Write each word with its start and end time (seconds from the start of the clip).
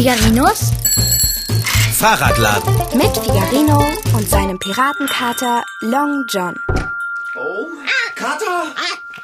Figarinos 0.00 0.70
Fahrradladen. 1.92 2.74
mit 2.96 3.14
Figarino 3.18 3.86
und 4.16 4.30
seinem 4.30 4.58
Piratenkater 4.58 5.62
Long 5.82 6.24
John. 6.26 6.56
Oh, 7.36 7.66
Kater! 8.14 8.74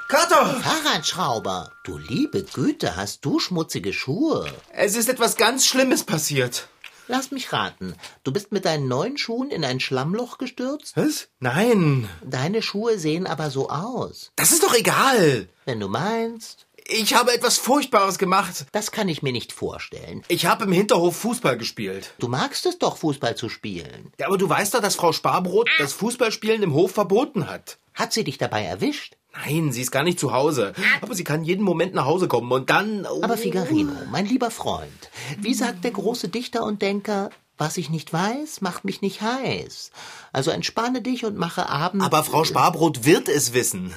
Kater! 0.06 0.60
Fahrradschrauber, 0.60 1.70
du 1.82 1.96
liebe 1.96 2.42
Güte, 2.42 2.94
hast 2.94 3.24
du 3.24 3.38
schmutzige 3.38 3.94
Schuhe? 3.94 4.52
Es 4.70 4.96
ist 4.96 5.08
etwas 5.08 5.36
ganz 5.36 5.64
Schlimmes 5.64 6.04
passiert. 6.04 6.68
Lass 7.08 7.30
mich 7.30 7.54
raten, 7.54 7.94
du 8.22 8.30
bist 8.30 8.52
mit 8.52 8.66
deinen 8.66 8.86
neuen 8.86 9.16
Schuhen 9.16 9.50
in 9.50 9.64
ein 9.64 9.80
Schlammloch 9.80 10.36
gestürzt? 10.36 10.94
Was? 10.94 11.28
Nein. 11.40 12.06
Deine 12.22 12.60
Schuhe 12.60 12.98
sehen 12.98 13.26
aber 13.26 13.48
so 13.48 13.70
aus. 13.70 14.30
Das 14.36 14.52
ist 14.52 14.62
doch 14.62 14.74
egal. 14.74 15.48
Wenn 15.64 15.80
du 15.80 15.88
meinst, 15.88 16.66
Ich 16.88 17.14
habe 17.14 17.32
etwas 17.34 17.58
Furchtbares 17.58 18.18
gemacht. 18.18 18.66
das 18.72 18.92
kann 18.92 19.08
ich 19.08 19.22
mir 19.22 19.32
nicht 19.32 19.52
vorstellen. 19.52 20.22
Ich 20.28 20.46
habe 20.46 20.64
im 20.64 20.72
Hinterhof 20.72 21.16
Fußball 21.16 21.58
gespielt. 21.58 22.14
Du 22.18 22.28
magst 22.28 22.64
es 22.66 22.78
doch, 22.78 22.96
Fußball 22.98 23.36
zu 23.36 23.48
spielen. 23.48 24.12
Ja, 24.20 24.28
aber 24.28 24.38
du 24.38 24.48
weißt 24.48 24.74
doch, 24.74 24.80
dass 24.80 24.94
Frau 24.94 25.12
Sparbrot 25.12 25.68
das 25.78 25.92
Fußballspielen 25.94 26.62
im 26.62 26.74
Hof 26.74 26.92
verboten 26.92 27.48
hat. 27.48 27.78
Hat 27.94 28.12
sie 28.12 28.24
dich 28.24 28.38
dabei 28.38 28.62
erwischt? 28.62 29.16
Nein, 29.44 29.72
sie 29.72 29.82
ist 29.82 29.90
gar 29.90 30.02
nicht 30.02 30.20
zu 30.20 30.32
Hause. 30.32 30.74
Aber 31.00 31.14
sie 31.14 31.24
kann 31.24 31.44
jeden 31.44 31.64
Moment 31.64 31.94
nach 31.94 32.06
Hause 32.06 32.28
kommen 32.28 32.50
und 32.52 32.70
dann... 32.70 33.06
Oh. 33.06 33.22
Aber 33.22 33.36
Figarino, 33.36 33.92
mein 34.10 34.26
lieber 34.26 34.50
Freund, 34.50 35.10
wie 35.38 35.54
sagt 35.54 35.84
der 35.84 35.90
große 35.90 36.28
Dichter 36.28 36.62
und 36.62 36.82
Denker, 36.82 37.30
was 37.58 37.76
ich 37.76 37.90
nicht 37.90 38.12
weiß, 38.12 38.60
macht 38.60 38.84
mich 38.84 39.02
nicht 39.02 39.22
heiß. 39.22 39.90
Also 40.32 40.50
entspanne 40.50 41.02
dich 41.02 41.24
und 41.24 41.36
mache 41.36 41.68
Abend. 41.68 42.02
Aber 42.02 42.22
Frau 42.22 42.44
Sparbrot 42.44 43.04
wird 43.04 43.28
es 43.28 43.54
wissen. 43.54 43.94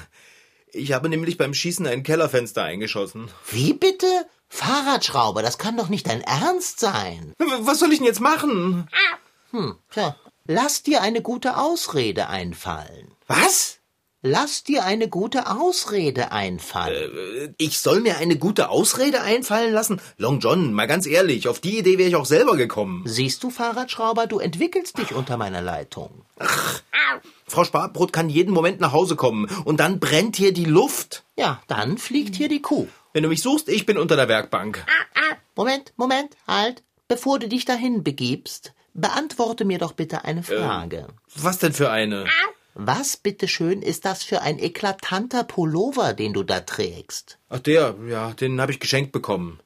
Ich 0.72 0.92
habe 0.92 1.08
nämlich 1.08 1.36
beim 1.36 1.54
Schießen 1.54 1.86
ein 1.86 2.02
Kellerfenster 2.02 2.62
eingeschossen. 2.62 3.28
Wie 3.50 3.72
bitte? 3.72 4.06
Fahrradschrauber, 4.48 5.42
das 5.42 5.58
kann 5.58 5.76
doch 5.76 5.88
nicht 5.88 6.08
dein 6.08 6.20
Ernst 6.22 6.80
sein. 6.80 7.34
Was 7.60 7.78
soll 7.78 7.92
ich 7.92 7.98
denn 7.98 8.06
jetzt 8.06 8.20
machen? 8.20 8.88
Tja, 9.90 10.16
lass 10.46 10.82
dir 10.82 11.02
eine 11.02 11.22
gute 11.22 11.56
Ausrede 11.56 12.28
einfallen. 12.28 13.12
Was? 13.26 13.79
Lass 14.22 14.64
dir 14.64 14.84
eine 14.84 15.08
gute 15.08 15.50
Ausrede 15.50 16.30
einfallen. 16.30 17.54
Ich 17.56 17.78
soll 17.78 18.02
mir 18.02 18.18
eine 18.18 18.36
gute 18.36 18.68
Ausrede 18.68 19.22
einfallen 19.22 19.72
lassen? 19.72 19.98
Long 20.18 20.40
John, 20.40 20.74
mal 20.74 20.86
ganz 20.86 21.06
ehrlich, 21.06 21.48
auf 21.48 21.58
die 21.58 21.78
Idee 21.78 21.96
wäre 21.96 22.10
ich 22.10 22.16
auch 22.16 22.26
selber 22.26 22.58
gekommen. 22.58 23.02
Siehst 23.06 23.42
du, 23.42 23.48
Fahrradschrauber, 23.48 24.26
du 24.26 24.38
entwickelst 24.38 24.98
dich 24.98 25.14
unter 25.14 25.38
meiner 25.38 25.62
Leitung. 25.62 26.10
Frau 27.46 27.64
Sparbrot 27.64 28.12
kann 28.12 28.28
jeden 28.28 28.52
Moment 28.52 28.78
nach 28.78 28.92
Hause 28.92 29.16
kommen 29.16 29.46
und 29.64 29.80
dann 29.80 30.00
brennt 30.00 30.36
hier 30.36 30.52
die 30.52 30.66
Luft. 30.66 31.24
Ja, 31.36 31.62
dann 31.66 31.96
fliegt 31.96 32.34
hier 32.36 32.50
die 32.50 32.60
Kuh. 32.60 32.88
Wenn 33.14 33.22
du 33.22 33.30
mich 33.30 33.40
suchst, 33.40 33.70
ich 33.70 33.86
bin 33.86 33.96
unter 33.96 34.16
der 34.16 34.28
Werkbank. 34.28 34.84
Moment, 35.56 35.94
Moment, 35.96 36.36
halt. 36.46 36.82
Bevor 37.08 37.38
du 37.38 37.48
dich 37.48 37.64
dahin 37.64 38.04
begibst, 38.04 38.74
beantworte 38.92 39.64
mir 39.64 39.78
doch 39.78 39.92
bitte 39.92 40.26
eine 40.26 40.42
Frage. 40.42 41.08
Was 41.34 41.58
denn 41.58 41.72
für 41.72 41.90
eine? 41.90 42.26
Was 42.74 43.16
bitteschön 43.16 43.82
ist 43.82 44.04
das 44.04 44.22
für 44.22 44.42
ein 44.42 44.58
eklatanter 44.58 45.44
Pullover, 45.44 46.14
den 46.14 46.32
du 46.32 46.42
da 46.42 46.60
trägst? 46.60 47.38
Ach 47.48 47.58
der, 47.58 47.96
ja, 48.08 48.32
den 48.32 48.60
habe 48.60 48.72
ich 48.72 48.80
geschenkt 48.80 49.12
bekommen. 49.12 49.60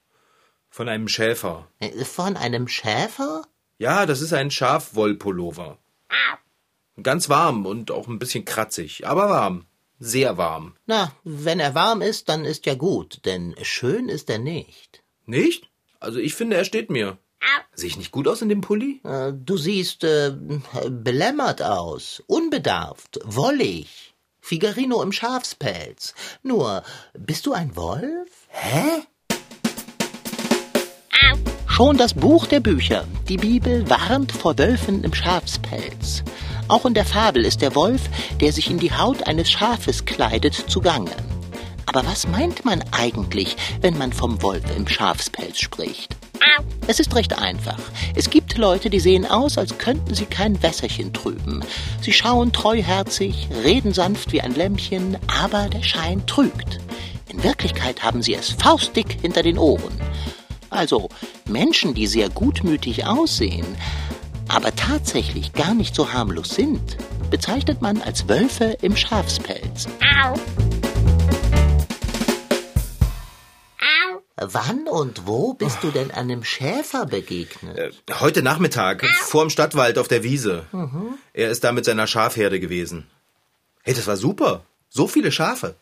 Von 0.71 0.89
einem 0.89 1.09
Schäfer. 1.09 1.69
Äh, 1.79 2.05
Von 2.05 2.37
einem 2.37 2.67
Schäfer? 2.67 3.45
Ja, 3.79 4.07
das 4.07 4.21
ist 4.21 4.33
ein 4.33 4.51
Schafwollpullover. 4.51 5.79
Ganz 7.03 7.29
warm 7.29 7.67
und 7.67 7.91
auch 7.91 8.09
ein 8.09 8.19
bisschen 8.19 8.45
kratzig, 8.45 9.07
aber 9.07 9.29
warm. 9.29 9.67
Sehr 9.99 10.37
warm. 10.37 10.75
Na, 10.87 11.13
wenn 11.25 11.61
er 11.61 11.75
warm 11.75 12.03
ist, 12.03 12.29
dann 12.29 12.45
ist 12.45 12.67
ja 12.67 12.75
gut, 12.75 13.21
denn 13.25 13.55
schön 13.63 14.09
ist 14.09 14.29
er 14.31 14.39
nicht. 14.39 15.03
Nicht? 15.27 15.71
Also 16.01 16.19
ich 16.19 16.35
finde, 16.35 16.57
er 16.57 16.65
steht 16.65 16.91
mir. 16.91 17.19
Sehe 17.75 17.89
ich 17.89 17.97
nicht 17.97 18.13
gut 18.13 18.29
aus 18.29 18.43
in 18.43 18.49
dem 18.49 18.61
Pulli? 18.61 19.01
Äh, 19.05 19.33
Du 19.33 19.57
siehst 19.57 20.05
äh, 20.05 20.33
belämmert 20.89 21.63
aus, 21.63 22.23
unbedarft, 22.27 23.21
wollig. 23.25 24.15
Figarino 24.41 25.03
im 25.03 25.13
Schafspelz. 25.13 26.15
Nur, 26.43 26.83
bist 27.15 27.47
du 27.47 27.53
ein 27.53 27.75
Wolf? 27.77 28.31
Hä? 28.49 29.03
Schon 31.67 31.97
das 31.97 32.15
Buch 32.15 32.47
der 32.47 32.61
Bücher, 32.61 33.05
die 33.29 33.37
Bibel, 33.37 33.89
warnt 33.91 34.31
vor 34.31 34.57
Wölfen 34.59 35.03
im 35.03 35.13
Schafspelz. 35.13 36.23
Auch 36.69 36.87
in 36.87 36.95
der 36.95 37.05
Fabel 37.05 37.45
ist 37.45 37.63
der 37.63 37.75
Wolf, 37.75 38.03
der 38.41 38.53
sich 38.53 38.71
in 38.71 38.79
die 38.79 38.93
Haut 38.93 39.27
eines 39.27 39.51
Schafes 39.51 40.05
kleidet, 40.05 40.55
zugange. 40.55 41.11
Aber 41.87 42.07
was 42.07 42.29
meint 42.29 42.65
man 42.65 42.85
eigentlich, 42.93 43.57
wenn 43.81 43.99
man 43.99 44.13
vom 44.13 44.41
Wolf 44.43 44.65
im 44.77 44.87
Schafspelz 44.87 45.59
spricht? 45.59 46.17
Es 46.87 47.01
ist 47.01 47.15
recht 47.15 47.39
einfach. 47.39 47.79
Es 48.15 48.29
gibt 48.29 48.59
Leute, 48.59 48.91
die 48.91 49.01
sehen 49.01 49.25
aus, 49.25 49.57
als 49.57 49.79
könnten 49.79 50.15
sie 50.15 50.27
kein 50.27 50.63
Wässerchen 50.63 51.13
trüben. 51.13 51.63
Sie 52.03 52.13
schauen 52.13 52.53
treuherzig, 52.53 53.49
reden 53.65 53.95
sanft 53.95 54.33
wie 54.33 54.43
ein 54.43 54.55
Lämmchen, 54.55 55.17
aber 55.43 55.69
der 55.69 55.83
Schein 55.83 56.27
trügt. 56.27 56.81
In 57.31 57.43
Wirklichkeit 57.43 58.03
haben 58.03 58.23
sie 58.23 58.35
es 58.35 58.51
faustdick 58.51 59.19
hinter 59.23 59.43
den 59.43 59.59
Ohren. 59.59 59.99
Also 60.69 61.09
Menschen, 61.49 61.95
die 61.95 62.07
sehr 62.07 62.29
gutmütig 62.29 63.07
aussehen, 63.07 63.67
aber 64.49 64.75
tatsächlich 64.77 65.53
gar 65.53 65.75
nicht 65.75 65.95
so 65.95 66.13
harmlos 66.13 66.51
sind, 66.51 66.97
bezeichnet 67.31 67.81
man 67.81 68.03
als 68.03 68.29
Wölfe 68.29 68.77
im 68.83 68.95
Schafspelz. 68.95 69.89
Wann 74.53 74.87
und 74.89 75.27
wo 75.27 75.55
bist 75.55 75.79
du 75.83 75.91
denn 75.91 76.11
einem 76.11 76.45
Schäfer 76.45 77.07
begegnet? 77.07 77.79
Äh, 77.79 77.91
Heute 78.21 78.43
Nachmittag, 78.43 79.05
vorm 79.23 79.51
Stadtwald 79.51 79.99
auf 79.99 80.09
der 80.09 80.23
Wiese. 80.23 80.65
Er 81.33 81.51
ist 81.51 81.65
da 81.65 81.73
mit 81.73 81.85
seiner 81.85 82.07
Schafherde 82.07 82.61
gewesen. 82.61 83.07
Hey, 83.83 83.95
das 83.95 84.07
war 84.07 84.17
super. 84.17 84.65
So 84.89 85.09
viele 85.09 85.33
Schafe. 85.33 85.75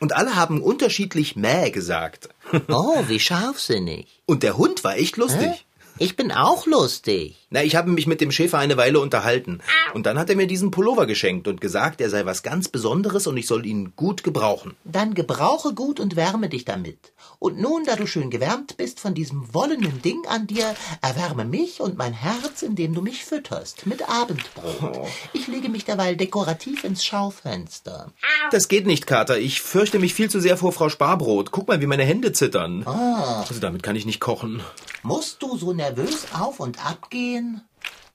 Und 0.00 0.14
alle 0.14 0.34
haben 0.36 0.60
unterschiedlich 0.60 1.36
Mäh 1.36 1.70
gesagt. 1.70 2.28
Oh, 2.68 3.04
wie 3.06 3.20
scharfsinnig. 3.20 4.06
Und 4.26 4.42
der 4.42 4.56
Hund 4.56 4.82
war 4.84 4.96
echt 4.96 5.16
lustig. 5.16 5.64
Ich 5.98 6.16
bin 6.16 6.32
auch 6.32 6.66
lustig. 6.66 7.45
Na, 7.48 7.62
ich 7.62 7.76
habe 7.76 7.92
mich 7.92 8.08
mit 8.08 8.20
dem 8.20 8.32
Schäfer 8.32 8.58
eine 8.58 8.76
Weile 8.76 8.98
unterhalten. 8.98 9.60
Und 9.94 10.04
dann 10.06 10.18
hat 10.18 10.28
er 10.28 10.34
mir 10.34 10.48
diesen 10.48 10.72
Pullover 10.72 11.06
geschenkt 11.06 11.46
und 11.46 11.60
gesagt, 11.60 12.00
er 12.00 12.10
sei 12.10 12.26
was 12.26 12.42
ganz 12.42 12.68
Besonderes 12.68 13.28
und 13.28 13.36
ich 13.36 13.46
soll 13.46 13.64
ihn 13.66 13.92
gut 13.94 14.24
gebrauchen. 14.24 14.74
Dann 14.82 15.14
gebrauche 15.14 15.72
gut 15.72 16.00
und 16.00 16.16
wärme 16.16 16.48
dich 16.48 16.64
damit. 16.64 17.12
Und 17.38 17.60
nun, 17.60 17.84
da 17.84 17.94
du 17.94 18.08
schön 18.08 18.30
gewärmt 18.30 18.76
bist 18.76 18.98
von 18.98 19.14
diesem 19.14 19.54
wollenen 19.54 20.02
Ding 20.02 20.26
an 20.26 20.48
dir, 20.48 20.74
erwärme 21.02 21.44
mich 21.44 21.80
und 21.80 21.96
mein 21.96 22.14
Herz, 22.14 22.62
indem 22.62 22.94
du 22.94 23.02
mich 23.02 23.24
fütterst 23.24 23.86
mit 23.86 24.08
Abendbrot. 24.08 25.06
Ich 25.32 25.46
lege 25.46 25.68
mich 25.68 25.84
derweil 25.84 26.16
dekorativ 26.16 26.82
ins 26.82 27.04
Schaufenster. 27.04 28.10
Das 28.50 28.66
geht 28.66 28.86
nicht, 28.86 29.06
Kater. 29.06 29.38
Ich 29.38 29.62
fürchte 29.62 30.00
mich 30.00 30.14
viel 30.14 30.30
zu 30.30 30.40
sehr 30.40 30.56
vor 30.56 30.72
Frau 30.72 30.88
Sparbrot. 30.88 31.52
Guck 31.52 31.68
mal, 31.68 31.80
wie 31.80 31.86
meine 31.86 32.04
Hände 32.04 32.32
zittern. 32.32 32.84
Also 32.84 33.60
damit 33.60 33.84
kann 33.84 33.94
ich 33.94 34.06
nicht 34.06 34.20
kochen. 34.20 34.62
Musst 35.02 35.42
du 35.42 35.56
so 35.56 35.72
nervös 35.72 36.26
auf 36.32 36.58
und 36.58 36.84
ab 36.84 37.10
gehen? 37.10 37.35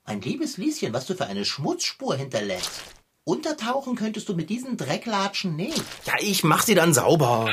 Mein 0.06 0.22
liebes 0.22 0.58
Lieschen, 0.58 0.94
was 0.94 1.06
du 1.06 1.16
für 1.16 1.26
eine 1.26 1.46
Schmutzspur 1.46 2.16
hinterlässt. 2.16 2.72
Untertauchen 3.24 3.96
könntest 3.96 4.30
du 4.30 4.36
mit 4.36 4.50
diesen 4.50 4.78
Drecklatschen 4.78 5.56
nicht. 5.56 5.84
Ja, 6.06 6.14
ich 6.20 6.44
mach 6.44 6.64
sie 6.64 6.76
dann 6.76 6.94
sauber. 6.94 7.50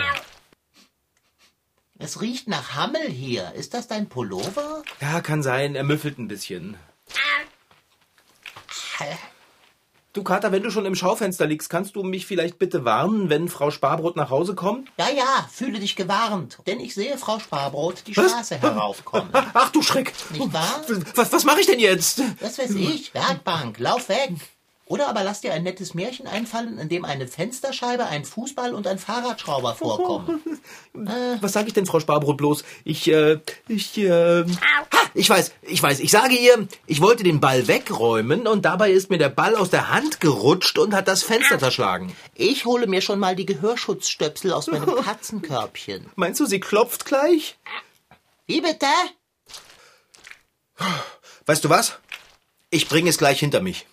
Es 1.99 2.21
riecht 2.21 2.49
nach 2.49 2.75
Hammel 2.75 3.09
hier. 3.09 3.53
Ist 3.53 3.75
das 3.75 3.89
dein 3.89 4.09
Pullover? 4.09 4.83
Ja, 5.01 5.21
kann 5.21 5.43
sein. 5.43 5.75
Er 5.75 5.85
müffelt 5.85 6.19
ein 6.19 6.29
bisschen. 6.29 6.77
Du, 10.19 10.25
Kater, 10.25 10.51
wenn 10.51 10.65
du 10.65 10.73
schon 10.73 10.85
im 10.85 10.97
Schaufenster 10.97 11.47
liegst, 11.47 11.71
kannst 11.71 11.95
du 11.95 12.03
mich 12.03 12.27
vielleicht 12.27 12.59
bitte 12.59 12.85
warnen, 12.85 13.31
wenn 13.31 13.47
Frau 13.47 13.71
Sparbrot 13.71 14.17
nach 14.17 14.31
Hause 14.31 14.57
kommt? 14.57 14.91
Ja, 14.99 15.09
ja, 15.17 15.49
fühle 15.49 15.79
dich 15.79 15.95
gewarnt, 15.95 16.59
denn 16.67 16.81
ich 16.81 16.93
sehe 16.93 17.17
Frau 17.17 17.39
Sparbrot 17.39 18.03
die 18.09 18.17
Was? 18.17 18.33
Straße 18.33 18.61
heraufkommen. 18.61 19.29
Ach 19.33 19.71
du 19.71 19.81
Schreck! 19.81 20.13
Nicht 20.31 20.53
wahr? 20.53 20.83
Was, 21.15 21.33
was 21.33 21.45
mache 21.45 21.61
ich 21.61 21.67
denn 21.67 21.79
jetzt? 21.79 22.21
Das 22.41 22.59
weiß 22.59 22.71
ich, 22.71 23.15
Werkbank, 23.15 23.79
lauf 23.79 24.09
weg. 24.09 24.33
Oder 24.89 25.09
aber 25.09 25.23
lass 25.23 25.43
dir 25.43 25.53
ein 25.53 25.65
nettes 25.65 25.93
Märchen 25.93 26.27
einfallen, 26.27 26.79
in 26.79 26.89
dem 26.89 27.05
eine 27.05 27.29
Fensterscheibe, 27.29 28.07
ein 28.07 28.25
Fußball 28.25 28.75
und 28.75 28.87
ein 28.87 28.99
Fahrradschrauber 28.99 29.75
vorkommen. 29.75 30.41
Was 31.41 31.53
sage 31.53 31.69
ich 31.69 31.75
denn, 31.75 31.85
Frau 31.85 32.01
Sparbrot, 32.01 32.39
bloß? 32.39 32.65
Ich, 32.85 33.07
äh, 33.09 33.39
ich, 33.69 33.99
äh... 33.99 34.45
Ha, 34.45 34.87
ich 35.13 35.29
weiß, 35.29 35.53
ich 35.63 35.83
weiß. 35.83 36.01
Ich 36.01 36.11
sage 36.11 36.35
ihr, 36.35 36.67
ich 36.87 37.03
wollte 37.03 37.23
den 37.23 37.39
Ball 37.39 37.69
wegräumen 37.69 38.47
und 38.47 38.65
dabei 38.65 38.91
ist 38.91 39.11
mir 39.11 39.19
der 39.19 39.29
Ball 39.29 39.57
aus 39.57 39.69
der 39.69 39.91
Hand 39.91 40.21
gerutscht 40.21 40.79
und 40.79 40.95
hat 40.95 41.07
das 41.07 41.23
Fenster 41.23 41.59
zerschlagen. 41.59 42.17
Ich 42.35 42.65
hole 42.65 42.87
mir 42.87 43.03
schon 43.03 43.19
mal 43.19 43.37
die 43.37 43.47
Gehörschutzstöpsel 43.47 44.53
aus 44.53 44.69
meinem 44.69 44.87
Katzenkörbchen. 45.05 46.07
Meinst 46.17 46.41
du, 46.41 46.47
sie 46.47 46.61
klopft 46.61 47.05
gleich? 47.05 47.59
Wie 48.47 48.63
bitte? 48.63 48.87
Weißt 51.45 51.63
du 51.63 51.69
was? 51.69 51.99
Ich 52.71 52.89
bringe 52.89 53.11
es 53.11 53.19
gleich 53.19 53.41
hinter 53.41 53.61
mich. 53.61 53.87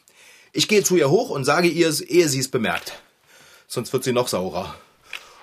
Ich 0.56 0.69
gehe 0.69 0.84
zu 0.84 0.96
ihr 0.96 1.10
hoch 1.10 1.31
und 1.31 1.44
sage 1.44 1.68
ihr 1.68 1.90
es, 1.90 2.00
ehe 2.00 2.30
sie 2.30 2.40
es 2.40 2.50
bemerkt. 2.50 2.94
Sonst 3.68 3.92
wird 3.92 4.06
sie 4.06 4.13
noch 4.13 4.30
saurer. 4.30 4.74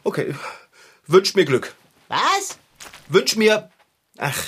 Okay. 0.05 0.35
Wünsch 1.07 1.35
mir 1.35 1.45
Glück. 1.45 1.75
Was? 2.09 2.59
Wünsch 3.09 3.37
mir. 3.37 3.71
Ach. 4.17 4.43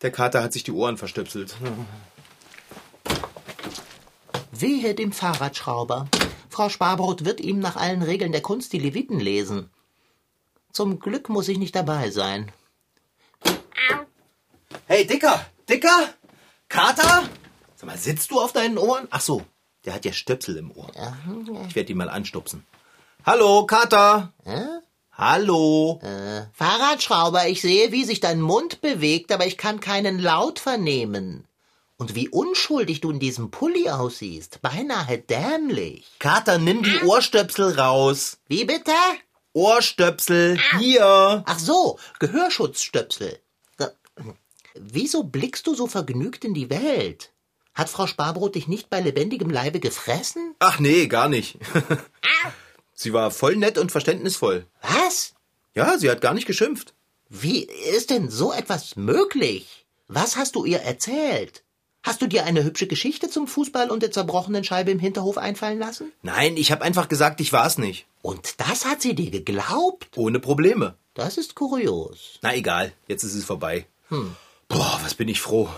Der 0.00 0.12
Kater 0.12 0.40
hat 0.40 0.52
sich 0.52 0.62
die 0.62 0.70
Ohren 0.70 0.98
verstöpselt. 0.98 1.56
Wehe 4.52 4.94
dem 4.94 5.10
Fahrradschrauber. 5.10 6.08
Frau 6.48 6.68
Sparbrot 6.68 7.24
wird 7.24 7.40
ihm 7.40 7.58
nach 7.58 7.74
allen 7.74 8.02
Regeln 8.02 8.30
der 8.30 8.40
Kunst 8.40 8.72
die 8.72 8.78
Leviten 8.78 9.18
lesen. 9.18 9.68
Zum 10.72 11.00
Glück 11.00 11.28
muss 11.28 11.48
ich 11.48 11.58
nicht 11.58 11.74
dabei 11.74 12.10
sein. 12.10 12.52
Hey, 14.86 15.08
Dicker! 15.08 15.44
Dicker! 15.68 16.14
Kater! 16.68 17.28
Sag 17.74 17.86
mal, 17.86 17.98
sitzt 17.98 18.30
du 18.30 18.40
auf 18.40 18.52
deinen 18.52 18.78
Ohren? 18.78 19.08
Ach 19.10 19.20
so, 19.20 19.44
der 19.84 19.94
hat 19.94 20.04
ja 20.04 20.12
Stöpsel 20.12 20.56
im 20.56 20.70
Ohr. 20.70 20.90
Ich 21.68 21.74
werde 21.74 21.92
ihn 21.92 21.98
mal 21.98 22.08
anstupsen. 22.08 22.64
Hallo, 23.24 23.66
Kater! 23.66 24.32
Hallo! 25.12 26.00
Äh, 26.02 26.46
Fahrradschrauber, 26.54 27.46
ich 27.48 27.60
sehe, 27.60 27.92
wie 27.92 28.04
sich 28.04 28.20
dein 28.20 28.40
Mund 28.40 28.80
bewegt, 28.80 29.30
aber 29.30 29.46
ich 29.46 29.58
kann 29.58 29.78
keinen 29.80 30.18
Laut 30.18 30.58
vernehmen. 30.58 31.46
Und 31.98 32.14
wie 32.14 32.28
unschuldig 32.28 33.00
du 33.00 33.10
in 33.10 33.20
diesem 33.20 33.50
Pulli 33.50 33.88
aussiehst. 33.90 34.60
Beinahe 34.62 35.18
dämlich. 35.18 36.10
Kater, 36.18 36.58
nimm 36.58 36.82
die 36.82 37.02
Ohrstöpsel 37.04 37.78
raus. 37.78 38.38
Wie 38.48 38.64
bitte? 38.64 38.92
Ohrstöpsel, 39.52 40.58
hier. 40.78 41.44
Ach 41.46 41.58
so, 41.58 41.98
Gehörschutzstöpsel. 42.18 43.38
Äh, 43.78 43.88
Wieso 44.74 45.24
blickst 45.24 45.66
du 45.66 45.74
so 45.74 45.86
vergnügt 45.86 46.44
in 46.44 46.54
die 46.54 46.70
Welt? 46.70 47.31
Hat 47.74 47.88
Frau 47.88 48.06
Sparbrot 48.06 48.54
dich 48.54 48.68
nicht 48.68 48.90
bei 48.90 49.00
lebendigem 49.00 49.50
Leibe 49.50 49.80
gefressen? 49.80 50.54
Ach 50.58 50.78
nee, 50.78 51.06
gar 51.06 51.28
nicht. 51.28 51.58
sie 52.94 53.12
war 53.12 53.30
voll 53.30 53.56
nett 53.56 53.78
und 53.78 53.90
verständnisvoll. 53.92 54.66
Was? 54.82 55.34
Ja, 55.74 55.98
sie 55.98 56.10
hat 56.10 56.20
gar 56.20 56.34
nicht 56.34 56.46
geschimpft. 56.46 56.94
Wie 57.30 57.62
ist 57.62 58.10
denn 58.10 58.28
so 58.28 58.52
etwas 58.52 58.96
möglich? 58.96 59.86
Was 60.06 60.36
hast 60.36 60.54
du 60.54 60.66
ihr 60.66 60.80
erzählt? 60.80 61.64
Hast 62.02 62.20
du 62.20 62.26
dir 62.26 62.44
eine 62.44 62.64
hübsche 62.64 62.86
Geschichte 62.88 63.30
zum 63.30 63.46
Fußball 63.46 63.90
und 63.90 64.02
der 64.02 64.10
zerbrochenen 64.10 64.64
Scheibe 64.64 64.90
im 64.90 64.98
Hinterhof 64.98 65.38
einfallen 65.38 65.78
lassen? 65.78 66.12
Nein, 66.20 66.56
ich 66.56 66.72
habe 66.72 66.82
einfach 66.82 67.08
gesagt, 67.08 67.40
ich 67.40 67.52
war's 67.52 67.78
nicht. 67.78 68.06
Und 68.20 68.60
das 68.60 68.84
hat 68.84 69.00
sie 69.00 69.14
dir 69.14 69.30
geglaubt? 69.30 70.18
Ohne 70.18 70.40
Probleme. 70.40 70.96
Das 71.14 71.38
ist 71.38 71.54
kurios. 71.54 72.38
Na 72.42 72.54
egal, 72.54 72.92
jetzt 73.06 73.22
ist 73.22 73.34
es 73.34 73.44
vorbei. 73.44 73.86
Boah, 74.72 74.98
was 75.02 75.14
bin 75.14 75.28
ich 75.28 75.40
froh. 75.40 75.68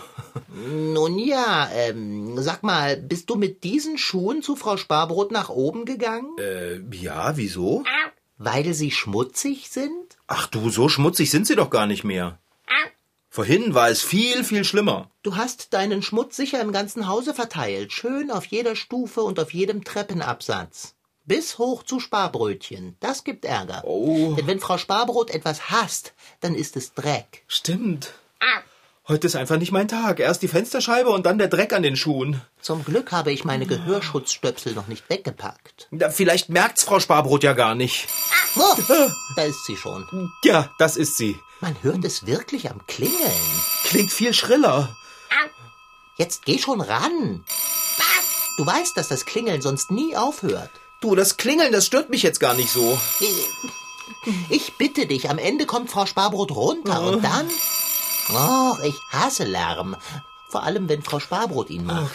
Nun 0.48 1.18
ja, 1.18 1.68
ähm, 1.72 2.40
sag 2.40 2.62
mal, 2.62 2.96
bist 2.96 3.28
du 3.28 3.34
mit 3.34 3.64
diesen 3.64 3.98
Schuhen 3.98 4.40
zu 4.40 4.54
Frau 4.54 4.76
Sparbrot 4.76 5.32
nach 5.32 5.48
oben 5.48 5.84
gegangen? 5.84 6.30
Äh, 6.38 6.78
ja, 6.96 7.36
wieso? 7.36 7.82
Weil 8.38 8.72
sie 8.72 8.92
schmutzig 8.92 9.68
sind? 9.68 10.16
Ach 10.28 10.46
du, 10.46 10.70
so 10.70 10.88
schmutzig 10.88 11.32
sind 11.32 11.46
sie 11.46 11.56
doch 11.56 11.70
gar 11.70 11.86
nicht 11.86 12.04
mehr. 12.04 12.38
Vorhin 13.30 13.74
war 13.74 13.88
es 13.90 14.00
viel, 14.00 14.44
viel 14.44 14.62
schlimmer. 14.64 15.10
Du 15.24 15.34
hast 15.34 15.72
deinen 15.74 16.02
Schmutz 16.02 16.36
sicher 16.36 16.60
im 16.60 16.70
ganzen 16.70 17.08
Hause 17.08 17.34
verteilt, 17.34 17.92
schön 17.92 18.30
auf 18.30 18.46
jeder 18.46 18.76
Stufe 18.76 19.22
und 19.22 19.40
auf 19.40 19.52
jedem 19.52 19.82
Treppenabsatz. 19.82 20.94
Bis 21.24 21.58
hoch 21.58 21.82
zu 21.82 21.98
Sparbrötchen. 21.98 22.96
Das 23.00 23.24
gibt 23.24 23.44
Ärger. 23.44 23.82
Oh. 23.84 24.34
Denn 24.34 24.46
wenn 24.46 24.60
Frau 24.60 24.78
Sparbrot 24.78 25.30
etwas 25.30 25.68
hasst, 25.70 26.14
dann 26.42 26.54
ist 26.54 26.76
es 26.76 26.94
Dreck. 26.94 27.42
Stimmt. 27.48 28.14
Heute 29.06 29.26
ist 29.26 29.36
einfach 29.36 29.58
nicht 29.58 29.70
mein 29.70 29.86
Tag. 29.86 30.18
Erst 30.18 30.40
die 30.40 30.48
Fensterscheibe 30.48 31.10
und 31.10 31.26
dann 31.26 31.36
der 31.36 31.48
Dreck 31.48 31.74
an 31.74 31.82
den 31.82 31.94
Schuhen. 31.94 32.40
Zum 32.62 32.86
Glück 32.86 33.12
habe 33.12 33.32
ich 33.32 33.44
meine 33.44 33.66
Gehörschutzstöpsel 33.66 34.72
noch 34.72 34.86
nicht 34.86 35.10
weggepackt. 35.10 35.88
Ja, 35.90 36.08
vielleicht 36.08 36.48
merkt's 36.48 36.84
Frau 36.84 37.00
Sparbrot 37.00 37.44
ja 37.44 37.52
gar 37.52 37.74
nicht. 37.74 38.08
Oh, 38.56 38.74
da 39.36 39.42
ist 39.42 39.66
sie 39.66 39.76
schon. 39.76 40.06
Ja, 40.42 40.70
das 40.78 40.96
ist 40.96 41.18
sie. 41.18 41.38
Man 41.60 41.76
hört 41.82 42.02
es 42.02 42.24
wirklich 42.24 42.70
am 42.70 42.86
Klingeln. 42.86 43.20
Klingt 43.84 44.10
viel 44.10 44.32
schriller. 44.32 44.96
Jetzt 46.16 46.46
geh 46.46 46.58
schon 46.58 46.80
ran. 46.80 47.44
Du 48.56 48.64
weißt, 48.64 48.96
dass 48.96 49.08
das 49.08 49.26
Klingeln 49.26 49.60
sonst 49.60 49.90
nie 49.90 50.16
aufhört. 50.16 50.70
Du, 51.02 51.14
das 51.14 51.36
Klingeln, 51.36 51.72
das 51.72 51.84
stört 51.84 52.08
mich 52.08 52.22
jetzt 52.22 52.40
gar 52.40 52.54
nicht 52.54 52.70
so. 52.70 52.98
Ich 54.48 54.78
bitte 54.78 55.06
dich, 55.06 55.28
am 55.28 55.36
Ende 55.36 55.66
kommt 55.66 55.90
Frau 55.90 56.06
Sparbrot 56.06 56.52
runter 56.52 57.02
und 57.02 57.22
dann... 57.22 57.50
Oh, 58.30 58.76
ich 58.84 58.94
hasse 59.10 59.44
Lärm. 59.44 59.96
Vor 60.50 60.62
allem, 60.62 60.88
wenn 60.88 61.02
Frau 61.02 61.18
Sparbrot 61.20 61.70
ihn 61.70 61.84
macht. 61.84 62.14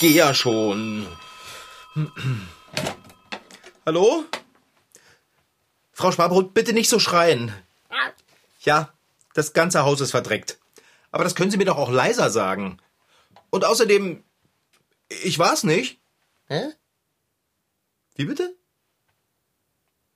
Geh 0.00 0.12
ja 0.12 0.32
schon. 0.34 1.06
Hallo? 3.84 4.24
Frau 5.92 6.12
Sparbrot, 6.12 6.54
bitte 6.54 6.72
nicht 6.72 6.88
so 6.88 6.98
schreien. 6.98 7.52
Ja, 8.62 8.92
das 9.34 9.52
ganze 9.52 9.84
Haus 9.84 10.00
ist 10.00 10.10
verdreckt. 10.10 10.58
Aber 11.10 11.24
das 11.24 11.34
können 11.34 11.50
Sie 11.50 11.56
mir 11.56 11.64
doch 11.64 11.76
auch 11.78 11.90
leiser 11.90 12.30
sagen. 12.30 12.78
Und 13.50 13.64
außerdem, 13.64 14.22
ich 15.08 15.38
war's 15.38 15.64
nicht. 15.64 16.00
Hä? 16.46 16.72
Wie 18.14 18.24
bitte? 18.24 18.54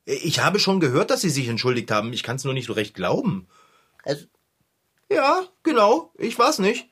Ich 0.05 0.41
habe 0.41 0.59
schon 0.59 0.81
gehört, 0.81 1.11
dass 1.11 1.23
Sie 1.23 1.31
sich 1.31 1.49
entschuldigt 1.49 1.91
haben. 1.91 2.13
Ich 2.13 2.23
kann's 2.23 2.45
nur 2.45 2.55
nicht 2.55 2.67
so 2.67 2.75
recht 2.75 2.95
glauben. 2.95 3.49
Also, 4.05 4.27
Ja, 5.11 5.45
genau. 5.63 6.11
Ich 6.17 6.39
war's 6.39 6.59
nicht. 6.59 6.89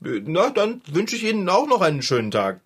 Na, 0.00 0.50
dann 0.50 0.82
wünsche 0.86 1.16
ich 1.16 1.24
Ihnen 1.24 1.48
auch 1.48 1.66
noch 1.66 1.80
einen 1.80 2.02
schönen 2.02 2.30
Tag. 2.30 2.60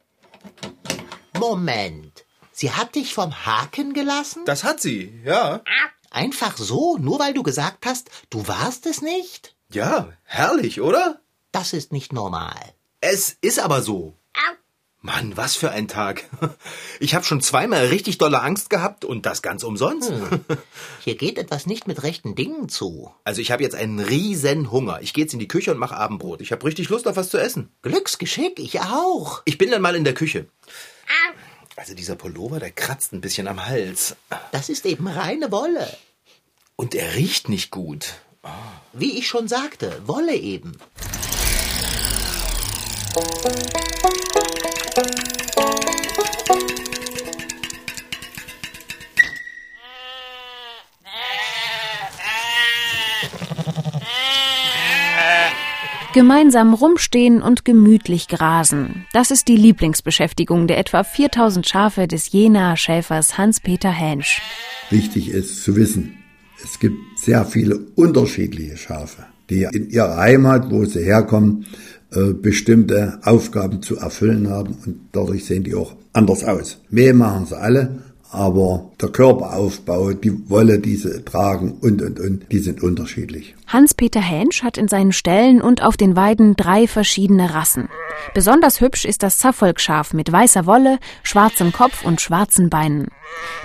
Moment. 1.39 2.25
Sie 2.53 2.73
hat 2.73 2.95
dich 2.95 3.15
vom 3.15 3.47
Haken 3.47 3.95
gelassen? 3.95 4.45
Das 4.45 4.65
hat 4.65 4.81
sie, 4.81 5.23
ja. 5.25 5.63
Einfach 6.11 6.59
so, 6.59 6.99
nur 6.99 7.19
weil 7.19 7.33
du 7.33 7.43
gesagt 7.43 7.87
hast, 7.87 8.11
du 8.29 8.47
warst 8.49 8.85
es 8.85 9.01
nicht? 9.01 9.55
Ja, 9.73 10.13
herrlich, 10.25 10.81
oder? 10.81 11.21
Das 11.53 11.73
ist 11.73 11.93
nicht 11.93 12.13
normal. 12.13 12.75
Es 13.01 13.39
ist 13.41 13.61
aber 13.61 13.81
so. 13.81 14.15
Mann, 15.03 15.37
was 15.37 15.57
für 15.57 15.71
ein 15.71 15.89
Tag. 15.89 16.25
Ich 17.03 17.15
habe 17.15 17.25
schon 17.25 17.41
zweimal 17.41 17.87
richtig 17.87 18.19
dolle 18.19 18.43
Angst 18.43 18.69
gehabt 18.69 19.07
und 19.07 19.25
das 19.25 19.41
ganz 19.41 19.63
umsonst. 19.63 20.13
Hier 21.01 21.15
geht 21.15 21.39
etwas 21.39 21.65
nicht 21.65 21.89
mit 21.89 22.03
rechten 22.03 22.35
Dingen 22.35 22.69
zu. 22.69 23.11
Also 23.25 23.41
ich 23.41 23.51
habe 23.51 23.63
jetzt 23.63 23.75
einen 23.75 24.01
riesen 24.01 24.71
Hunger. 24.71 24.99
Ich 25.01 25.15
gehe 25.15 25.25
jetzt 25.25 25.33
in 25.33 25.39
die 25.39 25.49
Küche 25.49 25.71
und 25.71 25.79
mache 25.79 25.97
Abendbrot. 25.97 26.43
Ich 26.43 26.53
habe 26.53 26.67
richtig 26.67 26.91
Lust 26.91 27.09
auf 27.09 27.17
was 27.17 27.31
zu 27.31 27.39
essen. 27.39 27.71
Glücksgeschick, 27.81 28.59
ich 28.59 28.81
auch. 28.81 29.41
Ich 29.47 29.57
bin 29.57 29.71
dann 29.71 29.81
mal 29.81 29.97
in 29.97 30.05
der 30.05 30.13
Küche. 30.13 30.47
Also 31.81 31.95
dieser 31.95 32.15
Pullover, 32.15 32.61
der 32.61 32.71
kratzt 32.71 33.15
ein 33.15 33.23
bisschen 33.23 33.49
am 33.49 33.65
Hals. 33.67 34.15
Das 34.53 34.69
ist 34.69 34.85
eben 34.85 35.09
reine 35.09 35.51
Wolle. 35.51 35.89
Und 36.77 36.95
er 36.95 37.15
riecht 37.15 37.49
nicht 37.49 37.71
gut. 37.71 38.21
Wie 38.93 39.19
ich 39.19 39.27
schon 39.27 39.49
sagte, 39.49 40.03
Wolle 40.07 40.37
eben. 40.37 40.77
Gemeinsam 56.13 56.75
rumstehen 56.75 57.41
und 57.41 57.65
gemütlich 57.65 58.27
grasen. 58.27 59.07
Das 59.13 59.31
ist 59.31 59.47
die 59.47 59.57
Lieblingsbeschäftigung 59.57 60.67
der 60.67 60.79
etwa 60.79 61.05
4000 61.05 61.69
Schafe 61.69 62.09
des 62.09 62.33
Jenaer 62.33 62.77
Schäfers 62.77 63.39
Hans-Peter 63.39 63.91
Hänsch. 63.91 64.43
Wichtig 64.91 65.29
ist 65.29 65.63
zu 65.63 65.77
wissen, 65.77 66.17
es 66.65 66.81
gibt 66.81 66.97
sehr 67.17 67.45
viele 67.45 67.79
unterschiedliche 67.95 68.77
Schafe, 68.77 69.25
die 69.49 69.69
in 69.73 69.89
ihrer 69.91 70.17
Heimat, 70.17 70.71
wo 70.71 70.85
sie 70.85 71.05
herkommen, 71.05 71.67
bestimmte 72.11 73.19
Aufgaben 73.23 73.83
zu 73.83 73.97
erfüllen 73.97 74.51
haben 74.51 74.77
und 74.85 75.01
dadurch 75.13 75.45
sehen 75.45 75.65
die 75.65 75.75
auch 75.75 75.95
anders 76.13 76.45
aus. 76.45 76.79
Mehl 76.91 77.15
machen 77.15 77.47
sie 77.47 77.57
alle, 77.57 78.01
aber 78.33 78.91
der 79.01 79.09
Körperaufbau, 79.09 80.13
die 80.13 80.49
Wolle, 80.49 80.79
die 80.79 80.97
sie 80.97 81.25
tragen 81.25 81.79
und, 81.81 82.01
und, 82.01 82.21
und, 82.21 82.53
die 82.53 82.59
sind 82.59 82.83
unterschiedlich. 82.83 83.57
Hans-Peter 83.67 84.21
Hänsch 84.21 84.63
hat 84.63 84.79
in 84.79 84.87
seinen 84.87 85.13
Ställen 85.13 85.61
und 85.61 85.83
auf 85.83 85.97
den 85.97 86.15
Weiden 86.15 86.55
drei 86.55 86.87
verschiedene 86.87 87.55
Rassen. 87.55 87.89
Besonders 88.33 88.81
hübsch 88.81 89.05
ist 89.05 89.25
das 89.25 89.41
Suffolk-Schaf 89.41 90.13
mit 90.13 90.31
weißer 90.31 90.67
Wolle, 90.67 90.99
schwarzem 91.25 91.73
Kopf 91.73 92.05
und 92.05 92.21
schwarzen 92.21 92.71
Beinen. 92.71 93.09